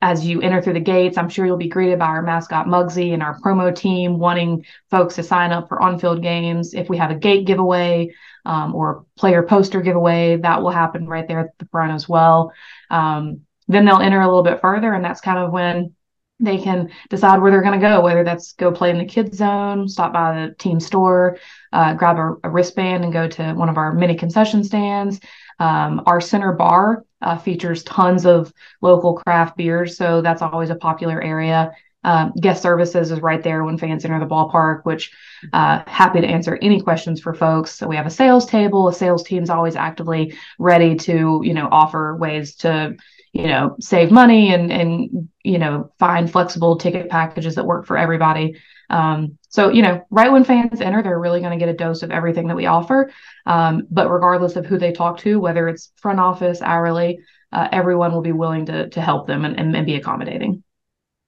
as 0.00 0.24
you 0.24 0.40
enter 0.40 0.62
through 0.62 0.74
the 0.74 0.80
gates, 0.80 1.18
I'm 1.18 1.28
sure 1.28 1.44
you'll 1.44 1.56
be 1.56 1.68
greeted 1.68 1.98
by 1.98 2.06
our 2.06 2.22
mascot 2.22 2.66
Mugsy 2.66 3.12
and 3.12 3.22
our 3.22 3.38
promo 3.40 3.74
team 3.74 4.18
wanting 4.18 4.64
folks 4.90 5.16
to 5.16 5.22
sign 5.22 5.52
up 5.52 5.68
for 5.68 5.82
on-field 5.82 6.22
games. 6.22 6.74
If 6.74 6.88
we 6.88 6.96
have 6.96 7.10
a 7.10 7.16
gate 7.16 7.46
giveaway 7.46 8.14
um, 8.44 8.74
or 8.74 9.04
player 9.18 9.42
poster 9.42 9.82
giveaway, 9.82 10.36
that 10.36 10.62
will 10.62 10.70
happen 10.70 11.06
right 11.06 11.26
there 11.28 11.40
at 11.40 11.58
the 11.58 11.66
front 11.66 11.92
as 11.92 12.08
well. 12.08 12.52
Um, 12.90 13.42
then 13.68 13.84
they'll 13.84 13.98
enter 14.00 14.20
a 14.20 14.26
little 14.26 14.44
bit 14.44 14.60
further, 14.60 14.92
and 14.92 15.04
that's 15.04 15.20
kind 15.20 15.38
of 15.38 15.52
when 15.52 15.94
they 16.38 16.58
can 16.58 16.90
decide 17.08 17.40
where 17.40 17.50
they're 17.50 17.62
going 17.62 17.80
to 17.80 17.86
go, 17.86 18.00
whether 18.00 18.22
that's 18.22 18.52
go 18.52 18.70
play 18.70 18.90
in 18.90 18.98
the 18.98 19.04
kids 19.04 19.38
zone, 19.38 19.88
stop 19.88 20.12
by 20.12 20.46
the 20.46 20.54
team 20.54 20.78
store, 20.78 21.38
uh, 21.72 21.94
grab 21.94 22.18
a, 22.18 22.34
a, 22.44 22.50
wristband 22.50 23.04
and 23.04 23.12
go 23.12 23.26
to 23.26 23.54
one 23.54 23.70
of 23.70 23.78
our 23.78 23.94
mini 23.94 24.14
concession 24.14 24.62
stands. 24.62 25.18
Um, 25.58 26.02
our 26.06 26.20
center 26.20 26.52
bar 26.52 27.04
uh, 27.22 27.38
features 27.38 27.82
tons 27.84 28.26
of 28.26 28.52
local 28.82 29.14
craft 29.14 29.56
beers, 29.56 29.96
so 29.96 30.20
that's 30.20 30.42
always 30.42 30.70
a 30.70 30.76
popular 30.76 31.22
area. 31.22 31.72
Um, 32.04 32.32
guest 32.40 32.62
services 32.62 33.10
is 33.10 33.20
right 33.20 33.42
there 33.42 33.64
when 33.64 33.78
fans 33.78 34.04
enter 34.04 34.20
the 34.20 34.26
ballpark, 34.26 34.84
which 34.84 35.10
uh, 35.52 35.82
happy 35.88 36.20
to 36.20 36.26
answer 36.26 36.56
any 36.62 36.80
questions 36.80 37.20
for 37.20 37.34
folks. 37.34 37.72
So 37.72 37.88
we 37.88 37.96
have 37.96 38.06
a 38.06 38.10
sales 38.10 38.46
table. 38.46 38.86
A 38.86 38.92
sales 38.92 39.24
team 39.24 39.42
is 39.42 39.50
always 39.50 39.74
actively 39.74 40.36
ready 40.60 40.94
to, 40.94 41.40
you 41.42 41.52
know, 41.52 41.68
offer 41.68 42.14
ways 42.16 42.54
to, 42.56 42.96
you 43.32 43.48
know, 43.48 43.74
save 43.80 44.12
money 44.12 44.54
and 44.54 44.70
and 44.72 45.28
you 45.42 45.58
know 45.58 45.90
find 45.98 46.30
flexible 46.30 46.76
ticket 46.76 47.10
packages 47.10 47.56
that 47.56 47.66
work 47.66 47.86
for 47.86 47.96
everybody. 47.96 48.56
Um, 48.88 49.38
so, 49.48 49.70
you 49.70 49.82
know, 49.82 50.04
right 50.10 50.30
when 50.30 50.44
fans 50.44 50.80
enter, 50.80 51.02
they're 51.02 51.18
really 51.18 51.40
going 51.40 51.58
to 51.58 51.64
get 51.64 51.68
a 51.68 51.76
dose 51.76 52.02
of 52.02 52.10
everything 52.10 52.48
that 52.48 52.56
we 52.56 52.66
offer. 52.66 53.10
Um, 53.46 53.86
but 53.90 54.10
regardless 54.10 54.56
of 54.56 54.66
who 54.66 54.78
they 54.78 54.92
talk 54.92 55.18
to, 55.18 55.40
whether 55.40 55.68
it's 55.68 55.92
front 55.96 56.20
office, 56.20 56.60
hourly, 56.62 57.20
uh, 57.52 57.68
everyone 57.72 58.12
will 58.12 58.22
be 58.22 58.32
willing 58.32 58.66
to 58.66 58.88
to 58.90 59.00
help 59.00 59.26
them 59.26 59.44
and, 59.44 59.58
and, 59.58 59.74
and, 59.74 59.86
be 59.86 59.94
accommodating. 59.94 60.62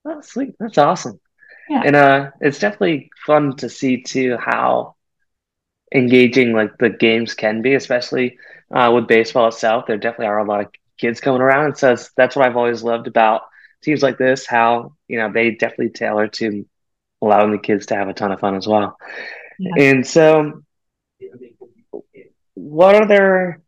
Oh, 0.04 0.20
sweet. 0.20 0.54
That's 0.58 0.78
awesome. 0.78 1.20
Yeah. 1.68 1.82
And 1.84 1.96
uh, 1.96 2.30
it's 2.40 2.58
definitely 2.58 3.10
fun 3.26 3.56
to 3.56 3.68
see 3.68 4.02
too 4.02 4.36
how 4.38 4.96
engaging 5.94 6.52
like 6.52 6.76
the 6.78 6.90
games 6.90 7.34
can 7.34 7.62
be, 7.62 7.74
especially 7.74 8.38
uh, 8.70 8.90
with 8.94 9.06
baseball 9.06 9.48
itself. 9.48 9.86
There 9.86 9.96
definitely 9.96 10.26
are 10.26 10.38
a 10.38 10.44
lot 10.44 10.60
of 10.60 10.72
kids 10.98 11.20
coming 11.20 11.40
around. 11.40 11.66
And 11.66 11.78
so 11.78 11.96
that's 12.16 12.36
what 12.36 12.46
I've 12.46 12.56
always 12.56 12.82
loved 12.82 13.06
about 13.06 13.42
teams 13.82 14.02
like 14.02 14.18
this, 14.18 14.46
how, 14.46 14.94
you 15.06 15.18
know, 15.18 15.30
they 15.32 15.52
definitely 15.52 15.90
tailor 15.90 16.28
to 16.28 16.66
allowing 17.22 17.52
the 17.52 17.58
kids 17.58 17.86
to 17.86 17.96
have 17.96 18.08
a 18.08 18.14
ton 18.14 18.32
of 18.32 18.40
fun 18.40 18.56
as 18.56 18.66
well. 18.66 18.96
Yeah. 19.58 19.72
And 19.76 20.06
so, 20.06 20.62
what 22.54 22.94
are 22.94 23.06
there? 23.06 23.62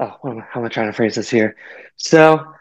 Oh, 0.00 0.16
how 0.22 0.60
am 0.60 0.64
I 0.64 0.68
trying 0.68 0.88
to 0.88 0.92
phrase 0.92 1.14
this 1.14 1.30
here? 1.30 1.56
So, 1.96 2.54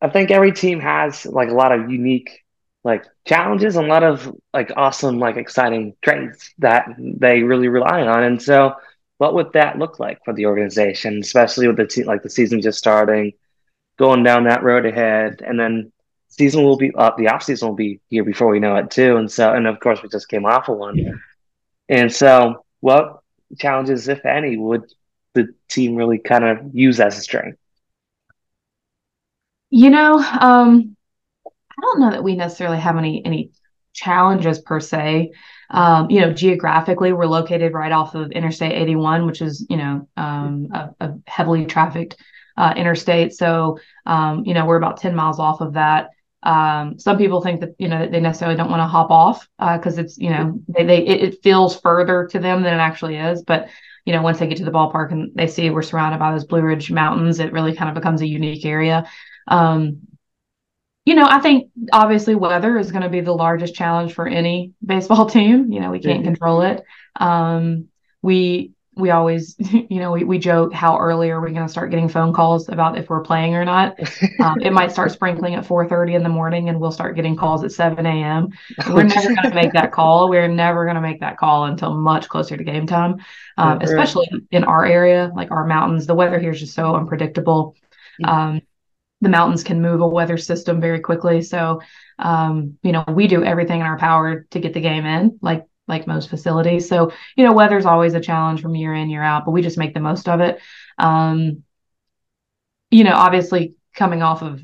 I 0.00 0.08
think 0.08 0.30
every 0.30 0.52
team 0.52 0.80
has 0.80 1.26
like 1.26 1.48
a 1.48 1.54
lot 1.54 1.72
of 1.72 1.90
unique 1.90 2.40
like 2.82 3.06
challenges 3.26 3.76
and 3.76 3.86
a 3.86 3.88
lot 3.88 4.02
of 4.02 4.30
like 4.52 4.70
awesome 4.76 5.18
like 5.18 5.36
exciting 5.36 5.96
traits 6.02 6.52
that 6.58 6.86
they 6.98 7.42
really 7.42 7.68
rely 7.68 8.02
on. 8.02 8.22
And 8.24 8.42
so, 8.42 8.74
what 9.18 9.34
would 9.34 9.52
that 9.54 9.78
look 9.78 9.98
like 9.98 10.18
for 10.24 10.34
the 10.34 10.46
organization, 10.46 11.18
especially 11.20 11.66
with 11.66 11.76
the 11.76 11.86
te- 11.86 12.04
like 12.04 12.22
the 12.22 12.30
season 12.30 12.60
just 12.60 12.78
starting, 12.78 13.32
going 13.98 14.22
down 14.22 14.44
that 14.44 14.62
road 14.62 14.86
ahead, 14.86 15.42
and 15.44 15.58
then 15.58 15.92
season 16.36 16.62
will 16.62 16.76
be 16.76 16.92
uh, 16.96 17.12
the 17.16 17.28
off 17.28 17.42
season 17.42 17.68
will 17.68 17.74
be 17.74 18.00
here 18.08 18.24
before 18.24 18.48
we 18.48 18.60
know 18.60 18.76
it 18.76 18.90
too. 18.90 19.16
And 19.16 19.30
so, 19.30 19.52
and 19.52 19.66
of 19.66 19.80
course, 19.80 20.02
we 20.02 20.08
just 20.08 20.28
came 20.28 20.44
off 20.44 20.68
of 20.68 20.78
one. 20.78 20.96
Yeah. 20.96 21.12
And 21.88 22.12
so, 22.12 22.64
what 22.80 23.20
challenges, 23.58 24.08
if 24.08 24.24
any, 24.24 24.56
would 24.56 24.84
the 25.34 25.54
team 25.68 25.96
really 25.96 26.18
kind 26.18 26.44
of 26.44 26.74
use 26.74 27.00
as 27.00 27.18
a 27.18 27.20
strength? 27.20 27.58
You 29.70 29.90
know, 29.90 30.14
um, 30.18 30.96
I 31.46 31.80
don't 31.80 32.00
know 32.00 32.10
that 32.10 32.24
we 32.24 32.36
necessarily 32.36 32.78
have 32.78 32.96
any 32.96 33.24
any 33.24 33.50
challenges 33.92 34.58
per 34.60 34.80
se. 34.80 35.32
Um, 35.70 36.10
you 36.10 36.20
know, 36.20 36.32
geographically, 36.32 37.12
we're 37.12 37.26
located 37.26 37.72
right 37.72 37.92
off 37.92 38.14
of 38.14 38.30
Interstate 38.32 38.72
81, 38.72 39.26
which 39.26 39.42
is 39.42 39.66
you 39.68 39.76
know 39.76 40.08
um, 40.16 40.68
a, 40.72 40.94
a, 41.00 41.14
heavily 41.26 41.66
trafficked 41.66 42.16
uh, 42.56 42.74
interstate. 42.76 43.34
So, 43.34 43.78
um, 44.06 44.44
you 44.44 44.54
know, 44.54 44.66
we're 44.66 44.76
about 44.76 44.98
10 44.98 45.14
miles 45.14 45.38
off 45.38 45.60
of 45.60 45.74
that. 45.74 46.10
Um, 46.44 46.98
some 46.98 47.16
people 47.16 47.40
think 47.40 47.60
that 47.60 47.74
you 47.78 47.88
know 47.88 48.06
they 48.06 48.20
necessarily 48.20 48.56
don't 48.56 48.70
want 48.70 48.80
to 48.80 48.86
hop 48.86 49.10
off 49.10 49.48
because 49.58 49.98
uh, 49.98 50.02
it's 50.02 50.18
you 50.18 50.30
know 50.30 50.60
they, 50.68 50.84
they 50.84 50.98
it, 50.98 51.22
it, 51.22 51.42
feels 51.42 51.80
further 51.80 52.26
to 52.32 52.38
them 52.38 52.62
than 52.62 52.74
it 52.74 52.82
actually 52.82 53.16
is. 53.16 53.42
But 53.42 53.68
you 54.04 54.12
know 54.12 54.22
once 54.22 54.38
they 54.38 54.46
get 54.46 54.58
to 54.58 54.64
the 54.64 54.70
ballpark 54.70 55.10
and 55.10 55.32
they 55.34 55.46
see 55.46 55.70
we're 55.70 55.82
surrounded 55.82 56.18
by 56.18 56.32
those 56.32 56.44
Blue 56.44 56.60
Ridge 56.60 56.90
Mountains, 56.90 57.40
it 57.40 57.52
really 57.52 57.74
kind 57.74 57.88
of 57.88 57.94
becomes 57.94 58.20
a 58.20 58.26
unique 58.26 58.66
area. 58.66 59.08
Um, 59.48 60.02
you 61.06 61.14
know, 61.14 61.26
I 61.26 61.40
think 61.40 61.70
obviously 61.92 62.34
weather 62.34 62.78
is 62.78 62.90
going 62.90 63.02
to 63.02 63.10
be 63.10 63.20
the 63.20 63.34
largest 63.34 63.74
challenge 63.74 64.12
for 64.14 64.26
any 64.26 64.72
baseball 64.84 65.26
team. 65.30 65.72
You 65.72 65.80
know, 65.80 65.90
we 65.90 66.00
can't 66.00 66.20
mm-hmm. 66.20 66.28
control 66.28 66.62
it. 66.62 66.84
Um, 67.16 67.88
we 68.22 68.72
we 68.96 69.10
always, 69.10 69.56
you 69.58 70.00
know, 70.00 70.12
we, 70.12 70.24
we 70.24 70.38
joke 70.38 70.72
how 70.72 70.98
early 70.98 71.30
are 71.30 71.40
we 71.40 71.52
going 71.52 71.66
to 71.66 71.70
start 71.70 71.90
getting 71.90 72.08
phone 72.08 72.32
calls 72.32 72.68
about 72.68 72.98
if 72.98 73.08
we're 73.08 73.22
playing 73.22 73.54
or 73.54 73.64
not. 73.64 73.96
Um, 74.40 74.60
it 74.60 74.72
might 74.72 74.92
start 74.92 75.12
sprinkling 75.12 75.54
at 75.54 75.64
4:30 75.64 76.14
in 76.14 76.22
the 76.22 76.28
morning, 76.28 76.68
and 76.68 76.80
we'll 76.80 76.92
start 76.92 77.16
getting 77.16 77.36
calls 77.36 77.64
at 77.64 77.72
7 77.72 78.04
a.m. 78.04 78.48
We're 78.88 79.04
never 79.04 79.34
going 79.34 79.50
to 79.50 79.54
make 79.54 79.72
that 79.72 79.92
call. 79.92 80.28
We're 80.28 80.48
never 80.48 80.84
going 80.84 80.96
to 80.96 81.00
make 81.00 81.20
that 81.20 81.38
call 81.38 81.64
until 81.64 81.94
much 81.94 82.28
closer 82.28 82.56
to 82.56 82.64
game 82.64 82.86
time, 82.86 83.16
um, 83.56 83.80
especially 83.80 84.28
in 84.50 84.64
our 84.64 84.84
area, 84.84 85.30
like 85.34 85.50
our 85.50 85.66
mountains. 85.66 86.06
The 86.06 86.14
weather 86.14 86.38
here 86.38 86.50
is 86.50 86.60
just 86.60 86.74
so 86.74 86.94
unpredictable. 86.94 87.76
Um, 88.22 88.60
the 89.20 89.28
mountains 89.28 89.64
can 89.64 89.80
move 89.80 90.00
a 90.00 90.08
weather 90.08 90.36
system 90.36 90.80
very 90.80 91.00
quickly, 91.00 91.42
so 91.42 91.80
um, 92.18 92.78
you 92.82 92.92
know 92.92 93.04
we 93.08 93.26
do 93.26 93.42
everything 93.42 93.80
in 93.80 93.86
our 93.86 93.98
power 93.98 94.46
to 94.50 94.60
get 94.60 94.74
the 94.74 94.80
game 94.80 95.06
in. 95.06 95.38
Like 95.40 95.64
like 95.86 96.06
most 96.06 96.30
facilities. 96.30 96.88
So, 96.88 97.12
you 97.36 97.44
know, 97.44 97.52
weather's 97.52 97.86
always 97.86 98.14
a 98.14 98.20
challenge 98.20 98.62
from 98.62 98.74
year 98.74 98.94
in, 98.94 99.10
year 99.10 99.22
out, 99.22 99.44
but 99.44 99.50
we 99.50 99.62
just 99.62 99.78
make 99.78 99.94
the 99.94 100.00
most 100.00 100.28
of 100.28 100.40
it. 100.40 100.60
Um, 100.98 101.62
you 102.90 103.04
know, 103.04 103.14
obviously 103.14 103.74
coming 103.94 104.22
off 104.22 104.42
of 104.42 104.62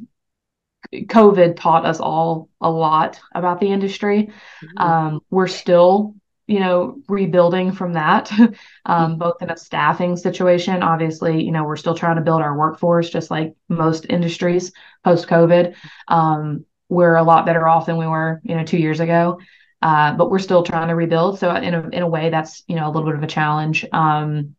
COVID 0.93 1.57
taught 1.57 1.87
us 1.87 2.01
all 2.01 2.49
a 2.61 2.71
lot 2.71 3.21
about 3.35 3.61
the 3.61 3.71
industry. 3.71 4.31
Mm-hmm. 4.65 4.79
Um, 4.79 5.21
we're 5.31 5.47
still, 5.47 6.15
you 6.47 6.59
know, 6.59 6.97
rebuilding 7.09 7.73
from 7.73 7.93
that, 7.95 8.33
um, 8.41 8.53
mm-hmm. 8.87 9.19
both 9.19 9.43
in 9.43 9.51
a 9.51 9.57
staffing 9.57 10.17
situation. 10.17 10.83
Obviously, 10.83 11.45
you 11.45 11.53
know, 11.53 11.65
we're 11.65 11.77
still 11.77 11.95
trying 11.95 12.17
to 12.17 12.23
build 12.23 12.41
our 12.41 12.57
workforce, 12.57 13.11
just 13.11 13.31
like 13.31 13.55
most 13.69 14.07
industries 14.09 14.73
post 15.05 15.29
COVID. 15.29 15.75
Um, 16.09 16.65
we're 16.89 17.15
a 17.15 17.23
lot 17.23 17.47
better 17.47 17.69
off 17.69 17.87
than 17.87 17.99
we 17.99 18.07
were, 18.07 18.41
you 18.43 18.57
know, 18.57 18.65
two 18.65 18.79
years 18.79 19.01
ago. 19.01 19.39
Uh, 19.83 20.15
but 20.15 20.31
we're 20.31 20.39
still 20.39 20.63
trying 20.63 20.89
to 20.89 20.95
rebuild. 20.95 21.39
So 21.39 21.55
in 21.55 21.75
a 21.75 21.89
in 21.89 22.03
a 22.03 22.09
way, 22.09 22.31
that's 22.31 22.63
you 22.67 22.77
know 22.77 22.87
a 22.87 22.91
little 22.91 23.09
bit 23.09 23.17
of 23.17 23.23
a 23.23 23.27
challenge. 23.27 23.87
Um, 23.93 24.57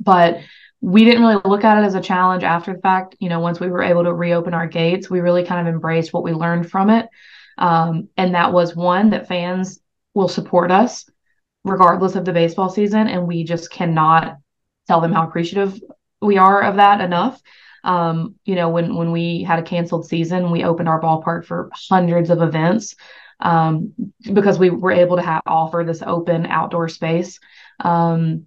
but 0.00 0.40
we 0.80 1.04
didn't 1.04 1.22
really 1.22 1.40
look 1.44 1.64
at 1.64 1.82
it 1.82 1.86
as 1.86 1.94
a 1.94 2.00
challenge 2.00 2.44
after 2.44 2.74
the 2.74 2.80
fact. 2.80 3.16
You 3.18 3.28
know, 3.28 3.40
once 3.40 3.58
we 3.58 3.68
were 3.68 3.82
able 3.82 4.04
to 4.04 4.12
reopen 4.12 4.54
our 4.54 4.66
gates, 4.66 5.10
we 5.10 5.20
really 5.20 5.44
kind 5.44 5.66
of 5.66 5.72
embraced 5.72 6.12
what 6.12 6.22
we 6.22 6.32
learned 6.32 6.70
from 6.70 6.90
it. 6.90 7.08
Um, 7.58 8.08
and 8.16 8.34
that 8.34 8.52
was 8.52 8.76
one 8.76 9.10
that 9.10 9.28
fans 9.28 9.80
will 10.12 10.28
support 10.28 10.70
us 10.70 11.08
regardless 11.64 12.14
of 12.14 12.24
the 12.24 12.32
baseball 12.32 12.68
season. 12.68 13.08
And 13.08 13.26
we 13.26 13.44
just 13.44 13.70
cannot 13.70 14.36
tell 14.86 15.00
them 15.00 15.12
how 15.12 15.26
appreciative 15.26 15.80
we 16.20 16.36
are 16.36 16.62
of 16.62 16.76
that 16.76 17.00
enough. 17.00 17.40
Um, 17.82 18.36
you 18.44 18.54
know, 18.54 18.70
when 18.70 18.94
when 18.94 19.10
we 19.12 19.42
had 19.42 19.58
a 19.58 19.62
canceled 19.62 20.06
season, 20.06 20.50
we 20.50 20.64
opened 20.64 20.88
our 20.88 21.00
ballpark 21.00 21.44
for 21.44 21.70
hundreds 21.72 22.30
of 22.30 22.40
events 22.40 22.94
um, 23.40 23.92
because 24.32 24.58
we 24.58 24.70
were 24.70 24.92
able 24.92 25.16
to 25.16 25.22
have 25.22 25.42
offer 25.46 25.84
this 25.84 26.02
open 26.02 26.46
outdoor 26.46 26.88
space. 26.88 27.40
Um, 27.80 28.46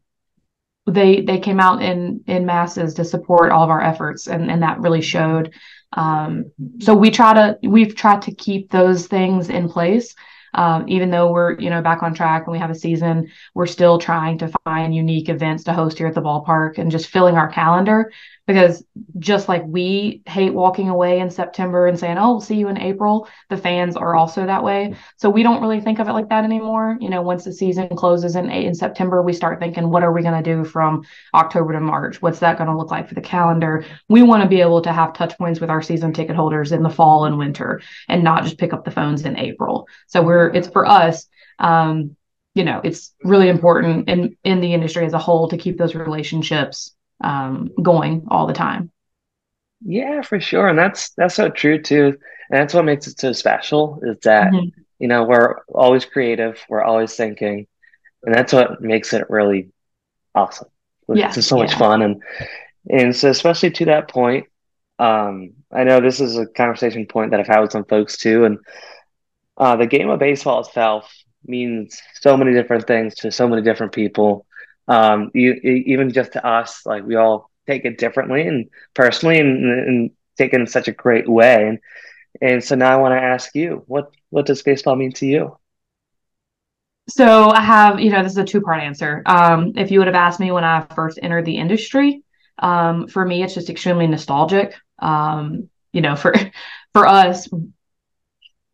they 0.85 1.21
they 1.21 1.39
came 1.39 1.59
out 1.59 1.81
in 1.81 2.23
in 2.27 2.45
masses 2.45 2.93
to 2.95 3.05
support 3.05 3.51
all 3.51 3.63
of 3.63 3.69
our 3.69 3.81
efforts, 3.81 4.27
and 4.27 4.49
and 4.49 4.63
that 4.63 4.79
really 4.79 5.01
showed. 5.01 5.53
Um, 5.93 6.51
so 6.79 6.95
we 6.95 7.11
try 7.11 7.33
to 7.33 7.57
we've 7.63 7.95
tried 7.95 8.23
to 8.23 8.35
keep 8.35 8.71
those 8.71 9.07
things 9.07 9.49
in 9.49 9.69
place 9.69 10.15
um, 10.53 10.85
even 10.87 11.09
though 11.09 11.31
we're 11.31 11.57
you 11.59 11.69
know 11.69 11.81
back 11.81 12.03
on 12.03 12.13
track 12.13 12.43
and 12.45 12.51
we 12.51 12.59
have 12.59 12.69
a 12.69 12.75
season 12.75 13.29
we're 13.53 13.65
still 13.67 13.97
trying 13.97 14.37
to 14.39 14.51
find 14.63 14.95
unique 14.95 15.29
events 15.29 15.63
to 15.63 15.73
host 15.73 15.97
here 15.97 16.07
at 16.07 16.15
the 16.15 16.21
ballpark 16.21 16.77
and 16.77 16.91
just 16.91 17.07
filling 17.07 17.35
our 17.35 17.47
calendar 17.47 18.11
because 18.47 18.81
just 19.19 19.49
like 19.49 19.63
we 19.65 20.21
hate 20.25 20.53
walking 20.53 20.87
away 20.87 21.19
in 21.19 21.29
September 21.29 21.85
and 21.85 21.99
saying, 21.99 22.17
"Oh, 22.17 22.31
we'll 22.31 22.41
see 22.41 22.55
you 22.55 22.69
in 22.69 22.77
April," 22.77 23.27
the 23.49 23.57
fans 23.57 23.97
are 23.97 24.15
also 24.15 24.45
that 24.45 24.63
way. 24.63 24.95
So 25.17 25.29
we 25.29 25.43
don't 25.43 25.61
really 25.61 25.81
think 25.81 25.99
of 25.99 26.07
it 26.07 26.13
like 26.13 26.29
that 26.29 26.45
anymore. 26.45 26.97
You 27.01 27.09
know, 27.09 27.21
once 27.21 27.43
the 27.43 27.51
season 27.51 27.89
closes 27.89 28.37
in 28.37 28.49
in 28.49 28.73
September, 28.73 29.21
we 29.21 29.33
start 29.33 29.59
thinking, 29.59 29.89
"What 29.89 30.03
are 30.03 30.13
we 30.13 30.23
going 30.23 30.41
to 30.41 30.55
do 30.55 30.63
from 30.63 31.03
October 31.33 31.73
to 31.73 31.81
March? 31.81 32.21
What's 32.21 32.39
that 32.39 32.57
going 32.57 32.69
to 32.69 32.77
look 32.77 32.89
like 32.89 33.09
for 33.09 33.15
the 33.15 33.21
calendar?" 33.21 33.83
We 34.07 34.23
want 34.23 34.43
to 34.43 34.49
be 34.49 34.61
able 34.61 34.81
to 34.81 34.93
have 34.93 35.13
touch 35.13 35.37
points 35.37 35.59
with 35.59 35.69
our 35.69 35.81
season 35.81 36.13
ticket 36.13 36.37
holders 36.37 36.71
in 36.71 36.83
the 36.83 36.89
fall 36.89 37.25
and 37.25 37.37
winter, 37.37 37.81
and 38.07 38.23
not 38.23 38.43
just 38.43 38.57
pick 38.57 38.71
up 38.73 38.85
the 38.85 38.91
phones 38.91 39.25
in 39.25 39.37
April. 39.37 39.87
So 40.07 40.23
we're 40.23 40.49
it's 40.53 40.69
for 40.69 40.85
us. 40.85 41.27
Um, 41.59 42.15
you 42.55 42.63
know, 42.63 42.81
it's 42.83 43.13
really 43.23 43.49
important 43.49 44.09
in 44.09 44.37
in 44.43 44.61
the 44.61 44.73
industry 44.73 45.05
as 45.05 45.13
a 45.13 45.19
whole 45.19 45.49
to 45.49 45.57
keep 45.57 45.77
those 45.77 45.95
relationships 45.95 46.95
um, 47.21 47.69
going 47.81 48.27
all 48.29 48.47
the 48.47 48.53
time. 48.53 48.91
Yeah, 49.85 50.21
for 50.21 50.39
sure, 50.39 50.67
and 50.67 50.77
that's 50.77 51.11
that's 51.11 51.35
so 51.35 51.49
true 51.49 51.81
too. 51.81 52.17
And 52.49 52.61
that's 52.61 52.73
what 52.73 52.85
makes 52.85 53.07
it 53.07 53.19
so 53.19 53.31
special 53.33 53.99
is 54.01 54.17
that 54.23 54.51
mm-hmm. 54.51 54.81
you 54.99 55.07
know 55.07 55.23
we're 55.23 55.59
always 55.67 56.05
creative, 56.05 56.59
we're 56.67 56.83
always 56.83 57.15
thinking, 57.15 57.67
and 58.23 58.33
that's 58.33 58.53
what 58.53 58.81
makes 58.81 59.13
it 59.13 59.29
really 59.29 59.69
awesome. 60.33 60.69
Yeah, 61.13 61.31
it's 61.35 61.47
so 61.47 61.57
much 61.57 61.71
yeah. 61.71 61.77
fun, 61.77 62.01
and 62.01 62.23
and 62.89 63.15
so 63.15 63.29
especially 63.29 63.71
to 63.71 63.85
that 63.85 64.09
point, 64.09 64.47
um, 64.97 65.53
I 65.71 65.83
know 65.83 66.01
this 66.01 66.19
is 66.19 66.37
a 66.37 66.47
conversation 66.47 67.05
point 67.05 67.31
that 67.31 67.39
I've 67.39 67.47
had 67.47 67.61
with 67.61 67.71
some 67.71 67.85
folks 67.85 68.17
too, 68.17 68.45
and 68.45 68.57
uh, 69.57 69.75
the 69.75 69.85
game 69.85 70.09
of 70.09 70.19
baseball 70.19 70.61
itself 70.61 71.13
means 71.45 72.01
so 72.19 72.35
many 72.35 72.51
different 72.51 72.87
things 72.87 73.13
to 73.15 73.31
so 73.31 73.47
many 73.47 73.61
different 73.61 73.93
people 73.93 74.46
um, 74.87 75.31
you, 75.33 75.53
even 75.53 76.11
just 76.11 76.33
to 76.33 76.45
us, 76.45 76.85
like 76.85 77.03
we 77.03 77.15
all 77.15 77.49
take 77.67 77.85
it 77.85 77.97
differently 77.97 78.47
and 78.47 78.69
personally 78.93 79.39
and, 79.39 79.65
and 79.65 80.11
take 80.37 80.53
it 80.53 80.61
in 80.61 80.67
such 80.67 80.87
a 80.87 80.93
great 80.93 81.27
way. 81.27 81.67
And, 81.67 81.79
and 82.41 82.63
so 82.63 82.75
now 82.75 82.93
I 82.93 83.01
want 83.01 83.13
to 83.13 83.21
ask 83.21 83.53
you, 83.55 83.83
what, 83.87 84.11
what 84.29 84.45
does 84.45 84.61
baseball 84.61 84.95
mean 84.95 85.11
to 85.13 85.25
you? 85.25 85.57
So 87.09 87.49
I 87.49 87.61
have, 87.61 87.99
you 87.99 88.11
know, 88.11 88.21
this 88.21 88.33
is 88.33 88.37
a 88.37 88.43
two 88.43 88.61
part 88.61 88.81
answer. 88.81 89.21
Um, 89.25 89.73
if 89.75 89.91
you 89.91 89.99
would 89.99 90.07
have 90.07 90.15
asked 90.15 90.39
me 90.39 90.51
when 90.51 90.65
I 90.65 90.85
first 90.93 91.19
entered 91.21 91.45
the 91.45 91.57
industry, 91.57 92.23
um, 92.59 93.07
for 93.07 93.23
me, 93.23 93.43
it's 93.43 93.53
just 93.53 93.69
extremely 93.69 94.07
nostalgic. 94.07 94.75
Um, 94.99 95.69
you 95.93 96.01
know, 96.01 96.15
for 96.15 96.33
for 96.93 97.07
us, 97.07 97.47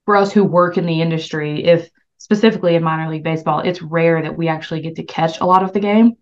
for 0.05 0.15
us 0.15 0.31
who 0.31 0.43
work 0.43 0.77
in 0.77 0.85
the 0.85 1.01
industry, 1.01 1.63
if 1.63 1.89
specifically 2.23 2.75
in 2.75 2.83
minor 2.83 3.11
league 3.11 3.21
baseball, 3.21 3.59
it's 3.59 3.81
rare 3.81 4.21
that 4.21 4.37
we 4.37 4.47
actually 4.47 4.79
get 4.79 4.95
to 4.95 5.03
catch 5.03 5.41
a 5.41 5.45
lot 5.45 5.61
of 5.61 5.73
the 5.73 5.81
game. 5.81 6.15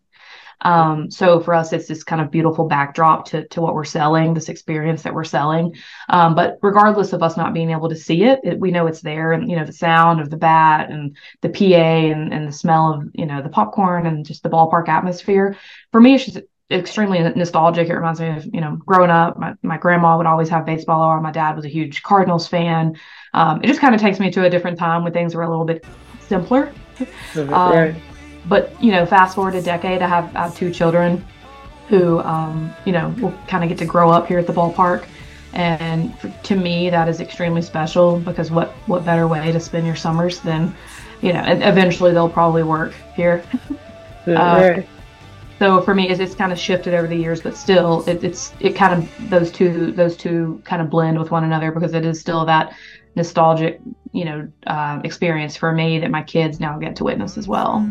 Um, 0.62 1.12
so 1.12 1.40
for 1.40 1.54
us, 1.54 1.74
it's 1.74 1.88
this 1.88 2.04
kind 2.04 2.22
of 2.22 2.32
beautiful 2.32 2.68
backdrop 2.68 3.26
to, 3.28 3.48
to 3.50 3.62
what 3.62 3.76
we're 3.76 3.84
selling, 3.84 4.34
this 4.34 4.50
experience 4.50 5.04
that 5.04 5.14
we're 5.14 5.24
selling. 5.24 5.76
Um, 6.10 6.34
but 6.34 6.58
regardless 6.64 7.14
of 7.14 7.22
us 7.22 7.38
not 7.38 7.54
being 7.54 7.70
able 7.70 7.90
to 7.90 7.96
see 7.96 8.24
it, 8.24 8.40
it, 8.44 8.60
we 8.60 8.72
know 8.72 8.88
it's 8.88 9.02
there, 9.02 9.32
and 9.32 9.50
you 9.50 9.56
know 9.56 9.66
the 9.66 9.74
sound 9.74 10.22
of 10.22 10.32
the 10.32 10.38
bat 10.38 10.90
and 10.90 11.16
the 11.42 11.50
PA 11.50 11.66
and, 11.66 12.34
and 12.34 12.48
the 12.48 12.52
smell 12.52 12.94
of 12.94 13.04
you 13.14 13.28
know 13.28 13.44
the 13.44 13.50
popcorn 13.50 14.08
and 14.08 14.26
just 14.26 14.42
the 14.42 14.50
ballpark 14.50 14.88
atmosphere. 14.88 15.56
For 15.92 16.02
me, 16.02 16.16
it's 16.16 16.26
just 16.26 16.40
extremely 16.72 17.20
nostalgic. 17.20 17.90
It 17.90 17.96
reminds 17.96 18.20
me 18.20 18.30
of, 18.30 18.46
you 18.46 18.62
know, 18.62 18.78
growing 18.78 19.10
up, 19.10 19.38
my, 19.38 19.54
my 19.62 19.78
grandma 19.78 20.18
would 20.18 20.26
always 20.26 20.50
have 20.50 20.66
baseball 20.66 21.02
on. 21.02 21.22
My 21.22 21.32
dad 21.32 21.56
was 21.56 21.66
a 21.66 21.70
huge 21.70 22.02
Cardinals 22.02 22.48
fan. 22.48 22.98
Um, 23.34 23.62
it 23.64 23.68
just 23.68 23.80
kind 23.80 23.96
of 23.96 24.02
takes 24.02 24.20
me 24.20 24.30
to 24.32 24.46
a 24.46 24.50
different 24.50 24.78
time 24.78 25.04
when 25.04 25.14
things 25.14 25.36
were 25.36 25.44
a 25.44 25.50
little 25.50 25.66
bit 25.66 25.86
simpler. 26.28 26.72
Um, 27.36 27.96
but, 28.48 28.82
you 28.84 28.92
know, 28.92 29.06
fast 29.06 29.36
forward 29.36 29.56
a 29.56 29.62
decade, 29.62 30.02
I 30.02 30.08
have, 30.08 30.36
I 30.36 30.44
have 30.44 30.56
two 30.56 30.72
children 30.72 31.24
who, 31.88 32.20
um, 32.20 32.74
you 32.86 32.92
know, 32.92 33.14
will 33.20 33.34
kind 33.48 33.64
of 33.64 33.70
get 33.70 33.78
to 33.80 33.86
grow 33.86 34.10
up 34.10 34.28
here 34.28 34.40
at 34.40 34.48
the 34.48 34.54
ballpark. 34.54 35.06
And 35.54 36.18
for, 36.20 36.30
to 36.30 36.56
me, 36.56 36.90
that 36.90 37.08
is 37.08 37.20
extremely 37.20 37.62
special 37.62 38.20
because 38.20 38.52
what, 38.52 38.70
what 38.88 39.06
better 39.06 39.28
way 39.28 39.52
to 39.52 39.60
spend 39.60 39.86
your 39.86 39.96
summers 39.96 40.40
than, 40.40 40.74
you 41.22 41.34
know, 41.34 41.40
and 41.40 41.62
eventually 41.64 42.14
they'll 42.14 42.30
probably 42.30 42.64
work 42.64 42.94
here. 43.16 43.44
uh, 44.28 44.82
so 45.60 45.82
for 45.82 45.94
me, 45.94 46.10
it's, 46.10 46.20
it's 46.20 46.34
kind 46.34 46.52
of 46.52 46.58
shifted 46.58 46.96
over 46.96 47.06
the 47.06 47.16
years, 47.16 47.42
but 47.42 47.56
still, 47.56 48.04
it, 48.08 48.24
it's 48.24 48.52
it 48.60 48.76
kind 48.76 49.04
of 49.04 49.30
those 49.30 49.52
two 49.52 49.92
those 49.92 50.18
two 50.18 50.60
kind 50.66 50.82
of 50.82 50.90
blend 50.90 51.20
with 51.20 51.30
one 51.30 51.44
another 51.44 51.72
because 51.72 51.94
it 51.94 52.04
is 52.04 52.20
still 52.20 52.46
that 52.46 52.74
nostalgic, 53.16 53.80
you 54.14 54.26
know, 54.26 54.52
uh, 54.68 55.02
experience 55.04 55.56
for 55.58 55.72
me 55.72 56.00
that 56.00 56.12
my 56.12 56.24
kids 56.24 56.60
now 56.60 56.78
get 56.78 56.96
to 56.98 57.04
witness 57.04 57.38
as 57.38 57.48
well. 57.48 57.90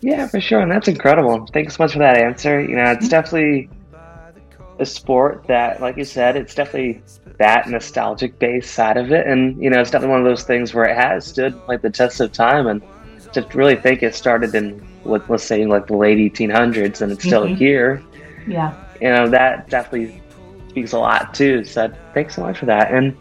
Yeah, 0.00 0.26
for 0.28 0.40
sure, 0.40 0.60
and 0.60 0.70
that's 0.70 0.88
incredible. 0.88 1.46
Thanks 1.52 1.76
so 1.76 1.82
much 1.82 1.92
for 1.92 1.98
that 1.98 2.16
answer. 2.16 2.60
You 2.60 2.76
know, 2.76 2.90
it's 2.90 3.02
mm-hmm. 3.04 3.08
definitely 3.08 3.70
a 4.78 4.86
sport 4.86 5.44
that, 5.46 5.80
like 5.80 5.98
you 5.98 6.04
said, 6.04 6.36
it's 6.36 6.54
definitely 6.54 7.02
that 7.38 7.68
nostalgic 7.68 8.38
base 8.38 8.70
side 8.70 8.96
of 8.96 9.12
it, 9.12 9.26
and 9.26 9.62
you 9.62 9.68
know, 9.68 9.80
it's 9.80 9.90
definitely 9.90 10.12
one 10.12 10.20
of 10.20 10.26
those 10.26 10.44
things 10.44 10.72
where 10.72 10.86
it 10.86 10.96
has 10.96 11.26
stood 11.26 11.54
like 11.68 11.82
the 11.82 11.90
test 11.90 12.20
of 12.20 12.32
time, 12.32 12.66
and 12.66 12.82
to 13.32 13.46
really 13.54 13.76
think 13.76 14.02
it 14.02 14.14
started 14.14 14.54
in 14.54 14.78
what 15.02 15.28
let's 15.30 15.44
say 15.44 15.64
like 15.66 15.86
the 15.86 15.96
late 15.96 16.18
1800s 16.18 17.00
and 17.00 17.12
it's 17.12 17.24
still 17.24 17.44
mm-hmm. 17.44 17.54
here 17.54 18.02
yeah 18.46 18.74
you 19.00 19.08
know 19.08 19.28
that 19.28 19.68
definitely 19.68 20.20
speaks 20.68 20.92
a 20.92 20.98
lot 20.98 21.32
too 21.34 21.64
so 21.64 21.92
thanks 22.14 22.34
so 22.34 22.42
much 22.42 22.58
for 22.58 22.66
that 22.66 22.92
and 22.92 23.16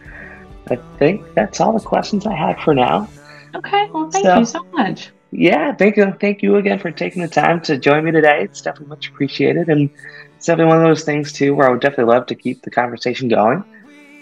i 0.71 0.75
think 0.97 1.23
that's 1.33 1.59
all 1.59 1.71
the 1.71 1.79
questions 1.79 2.25
i 2.25 2.33
had 2.33 2.59
for 2.61 2.73
now 2.73 3.07
okay 3.55 3.89
well 3.91 4.09
thank 4.11 4.25
so, 4.25 4.39
you 4.39 4.45
so 4.45 4.63
much 4.71 5.09
yeah 5.31 5.73
thank 5.75 5.97
you 5.97 6.11
thank 6.19 6.41
you 6.41 6.55
again 6.55 6.79
for 6.79 6.91
taking 6.91 7.21
the 7.21 7.27
time 7.27 7.61
to 7.61 7.77
join 7.77 8.03
me 8.03 8.11
today 8.11 8.43
it's 8.43 8.61
definitely 8.61 8.87
much 8.87 9.09
appreciated 9.09 9.69
and 9.69 9.89
it's 10.35 10.45
definitely 10.45 10.69
one 10.69 10.77
of 10.77 10.83
those 10.83 11.03
things 11.03 11.31
too 11.31 11.53
where 11.55 11.67
i 11.67 11.71
would 11.71 11.81
definitely 11.81 12.11
love 12.11 12.25
to 12.25 12.35
keep 12.35 12.61
the 12.63 12.71
conversation 12.71 13.27
going 13.27 13.63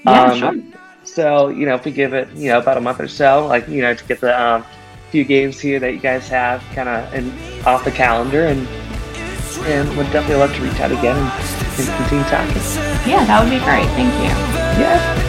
yeah, 0.05 0.23
um, 0.23 0.39
sure. 0.39 0.79
so 1.03 1.47
you 1.49 1.65
know 1.65 1.75
if 1.75 1.85
we 1.85 1.91
give 1.91 2.13
it 2.13 2.29
you 2.33 2.49
know 2.49 2.59
about 2.59 2.77
a 2.77 2.81
month 2.81 2.99
or 2.99 3.07
so 3.07 3.45
like 3.47 3.67
you 3.67 3.81
know 3.81 3.93
to 3.93 4.03
get 4.05 4.19
the 4.21 4.41
um, 4.41 4.65
few 5.09 5.23
games 5.23 5.59
here 5.59 5.79
that 5.79 5.93
you 5.93 5.99
guys 5.99 6.27
have 6.27 6.61
kind 6.73 6.89
of 6.89 7.67
off 7.67 7.83
the 7.83 7.91
calendar 7.91 8.47
and 8.47 8.67
and 9.65 9.89
would 9.97 10.09
definitely 10.11 10.35
love 10.35 10.53
to 10.55 10.61
reach 10.61 10.79
out 10.79 10.91
again 10.91 11.17
and, 11.17 11.79
and 11.79 11.97
continue 11.97 12.23
talking. 12.25 12.55
Yeah, 13.09 13.25
that 13.25 13.43
would 13.43 13.49
be 13.49 13.59
great. 13.59 13.87
Thank 13.95 14.13
you. 14.15 14.29
Yeah. 14.81 15.26